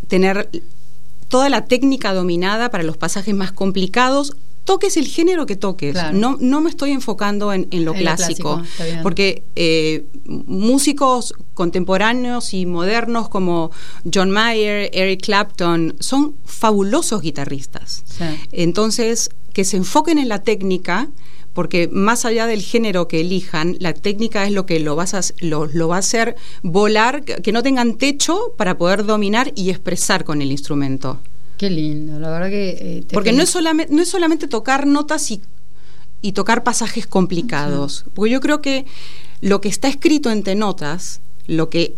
tener 0.07 0.49
toda 1.27 1.49
la 1.49 1.65
técnica 1.65 2.13
dominada 2.13 2.71
para 2.71 2.83
los 2.83 2.97
pasajes 2.97 3.35
más 3.35 3.51
complicados 3.51 4.35
toques 4.65 4.97
el 4.97 5.07
género 5.07 5.45
que 5.45 5.55
toques. 5.55 5.95
No, 6.11 6.37
no 6.39 6.59
me 6.59 6.69
estoy 6.69 6.91
enfocando 6.91 7.53
en, 7.53 7.67
lo 7.85 7.93
clásico, 7.93 8.61
porque 9.03 9.43
eh, 9.55 10.05
músicos 10.25 11.33
contemporáneos 11.53 12.53
y 12.53 12.65
modernos 12.65 13.29
como 13.29 13.71
John 14.11 14.31
Mayer, 14.31 14.89
Eric 14.91 15.21
Clapton, 15.21 15.95
son 15.99 16.35
fabulosos 16.43 17.21
guitarristas. 17.21 18.03
Entonces, 18.51 19.29
que 19.53 19.63
se 19.63 19.77
enfoquen 19.77 20.17
en 20.17 20.27
la 20.27 20.43
técnica, 20.43 21.09
porque 21.53 21.87
más 21.87 22.25
allá 22.25 22.47
del 22.47 22.61
género 22.61 23.07
que 23.07 23.21
elijan, 23.21 23.77
la 23.79 23.93
técnica 23.93 24.45
es 24.45 24.51
lo 24.51 24.65
que 24.65 24.79
lo, 24.81 24.97
vas 24.97 25.13
a, 25.13 25.21
lo, 25.39 25.67
lo, 25.67 25.87
va 25.87 25.97
a 25.97 25.99
hacer 25.99 26.35
volar, 26.63 27.23
que 27.23 27.51
no 27.53 27.63
tengan 27.63 27.95
techo 27.95 28.53
para 28.57 28.77
poder 28.77 29.05
dominar 29.05 29.53
y 29.55 29.69
expresar 29.69 30.25
con 30.25 30.41
el 30.41 30.51
instrumento. 30.51 31.21
Qué 31.57 31.69
lindo, 31.69 32.19
la 32.19 32.29
verdad 32.29 32.49
que... 32.49 32.69
Eh, 32.69 33.03
porque 33.11 33.31
no 33.31 33.41
es, 33.41 33.49
solamente, 33.49 33.93
no 33.93 34.01
es 34.01 34.09
solamente 34.09 34.47
tocar 34.47 34.85
notas 34.85 35.31
y, 35.31 35.41
y 36.21 36.33
tocar 36.33 36.63
pasajes 36.63 37.07
complicados, 37.07 38.05
porque 38.13 38.31
yo 38.31 38.41
creo 38.41 38.61
que 38.61 38.85
lo 39.41 39.61
que 39.61 39.69
está 39.69 39.87
escrito 39.87 40.31
entre 40.31 40.55
notas, 40.55 41.21
lo 41.47 41.69
que 41.69 41.95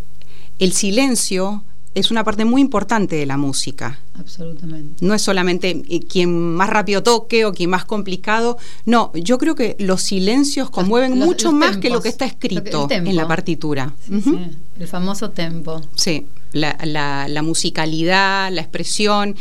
el 0.59 0.73
silencio 0.73 1.63
es 1.95 2.11
una 2.11 2.23
parte 2.23 2.45
muy 2.45 2.61
importante 2.61 3.15
de 3.15 3.25
la 3.25 3.37
música. 3.37 3.99
Absolutamente. 4.19 5.03
No 5.03 5.15
es 5.15 5.21
solamente 5.23 5.81
eh, 5.89 6.01
quien 6.01 6.53
más 6.53 6.69
rápido 6.69 7.01
toque 7.01 7.45
o 7.45 7.53
quien 7.53 7.71
más 7.71 7.85
complicado. 7.85 8.57
No, 8.85 9.11
yo 9.15 9.39
creo 9.39 9.55
que 9.55 9.75
los 9.79 10.03
silencios 10.03 10.69
conmueven 10.69 11.17
mucho 11.17 11.51
más 11.51 11.77
que 11.77 11.89
lo 11.89 12.01
que 12.01 12.09
está 12.09 12.25
escrito 12.25 12.87
en 12.91 13.15
la 13.15 13.27
partitura. 13.27 13.95
El 14.79 14.87
famoso 14.87 15.31
tempo. 15.31 15.81
Sí 15.95 16.27
la, 16.57 17.41
musicalidad, 17.43 18.51
la 18.51 18.61
expresión 18.61 19.35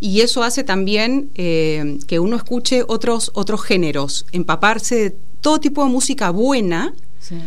y 0.00 0.20
eso 0.20 0.42
hace 0.42 0.64
también 0.64 1.30
eh, 1.34 1.98
que 2.06 2.18
uno 2.18 2.36
escuche 2.36 2.82
otros, 2.86 3.30
otros 3.34 3.62
géneros, 3.62 4.26
empaparse 4.32 4.96
de 4.96 5.16
todo 5.40 5.60
tipo 5.60 5.82
de 5.84 5.90
música 5.90 6.30
buena. 6.30 6.92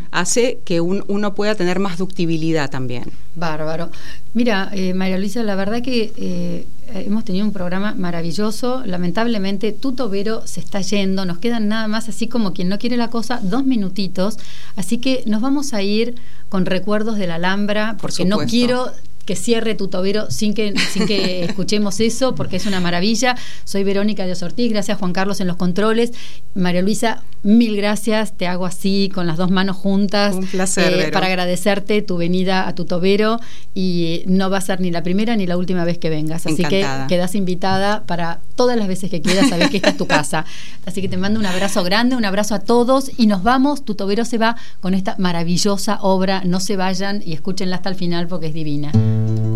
hace 0.09 0.57
que 0.65 0.81
uno 0.81 1.35
pueda 1.35 1.53
tener 1.53 1.77
más 1.77 1.99
ductibilidad 1.99 2.67
también. 2.67 3.11
Bárbaro. 3.35 3.91
Mira, 4.33 4.71
eh, 4.73 4.95
María 4.95 5.19
Luisa, 5.19 5.43
la 5.43 5.53
verdad 5.53 5.83
que 5.83 6.11
eh, 6.17 6.65
hemos 6.93 7.25
tenido 7.25 7.45
un 7.45 7.53
programa 7.53 7.93
maravilloso. 7.93 8.81
Lamentablemente, 8.85 9.71
Tuto 9.71 10.09
Vero 10.09 10.41
se 10.45 10.59
está 10.61 10.81
yendo. 10.81 11.25
Nos 11.25 11.37
quedan 11.37 11.67
nada 11.67 11.87
más, 11.87 12.09
así 12.09 12.27
como 12.27 12.53
quien 12.53 12.69
no 12.69 12.79
quiere 12.79 12.97
la 12.97 13.11
cosa, 13.11 13.39
dos 13.43 13.65
minutitos. 13.65 14.39
Así 14.75 14.97
que 14.97 15.23
nos 15.27 15.41
vamos 15.41 15.73
a 15.73 15.83
ir 15.83 16.15
con 16.49 16.65
recuerdos 16.65 17.17
de 17.17 17.27
la 17.27 17.35
Alhambra, 17.35 17.97
porque 18.01 18.25
no 18.25 18.39
quiero 18.39 18.91
que 19.27 19.35
cierre 19.35 19.75
tu 19.75 19.89
tobero 19.89 20.31
sin 20.31 20.53
que, 20.55 20.73
sin 20.91 21.05
que 21.05 21.43
escuchemos 21.43 21.99
eso, 21.99 22.33
porque 22.33 22.55
es 22.55 22.65
una 22.65 22.79
maravilla. 22.79 23.35
Soy 23.65 23.83
Verónica 23.83 24.25
de 24.25 24.37
Ortiz, 24.41 24.71
gracias 24.71 24.97
Juan 24.97 25.13
Carlos 25.13 25.41
en 25.41 25.47
los 25.47 25.57
controles. 25.57 26.13
María 26.55 26.81
Luisa, 26.81 27.23
mil 27.43 27.75
gracias, 27.75 28.37
te 28.37 28.47
hago 28.47 28.65
así 28.65 29.11
con 29.13 29.27
las 29.27 29.37
dos 29.37 29.51
manos 29.51 29.75
juntas. 29.75 30.33
Un 30.33 30.47
placer. 30.47 30.93
Eh, 30.93 31.11
para 31.11 31.27
agradecerte 31.27 32.01
tu 32.01 32.17
venida 32.17 32.67
a 32.67 32.73
tu 32.73 32.85
tobero 32.85 33.39
y 33.75 34.23
no 34.27 34.49
va 34.49 34.59
a 34.59 34.61
ser 34.61 34.79
ni 34.79 34.91
la 34.91 35.03
primera 35.03 35.35
ni 35.35 35.45
la 35.45 35.57
última 35.57 35.83
vez 35.83 35.97
que 35.97 36.09
vengas. 36.09 36.45
Así 36.45 36.63
que 36.63 36.85
quedas 37.09 37.35
invitada 37.35 38.03
para 38.05 38.39
todas 38.55 38.77
las 38.77 38.87
veces 38.87 39.11
que 39.11 39.21
quieras, 39.21 39.49
sabes 39.49 39.69
que 39.69 39.77
esta 39.77 39.89
es 39.89 39.97
tu 39.97 40.07
casa. 40.07 40.45
Así 40.85 41.01
que 41.01 41.09
te 41.09 41.17
mando 41.17 41.37
un 41.37 41.45
abrazo 41.45 41.83
grande, 41.83 42.15
un 42.15 42.23
abrazo 42.23 42.55
a 42.55 42.59
todos 42.59 43.11
y 43.17 43.27
nos 43.27 43.43
vamos. 43.43 43.83
Tu 43.83 43.95
tobero 43.95 44.23
se 44.23 44.37
va 44.37 44.55
con 44.79 44.93
esta 44.93 45.15
maravillosa 45.17 45.99
obra. 46.01 46.43
No 46.45 46.61
se 46.61 46.77
vayan 46.77 47.21
y 47.25 47.33
escúchenla 47.33 47.75
hasta 47.75 47.89
el 47.89 47.95
final 47.95 48.27
porque 48.27 48.47
es 48.47 48.53
divina. 48.53 48.93
Thank 49.17 49.39
you. 49.39 49.46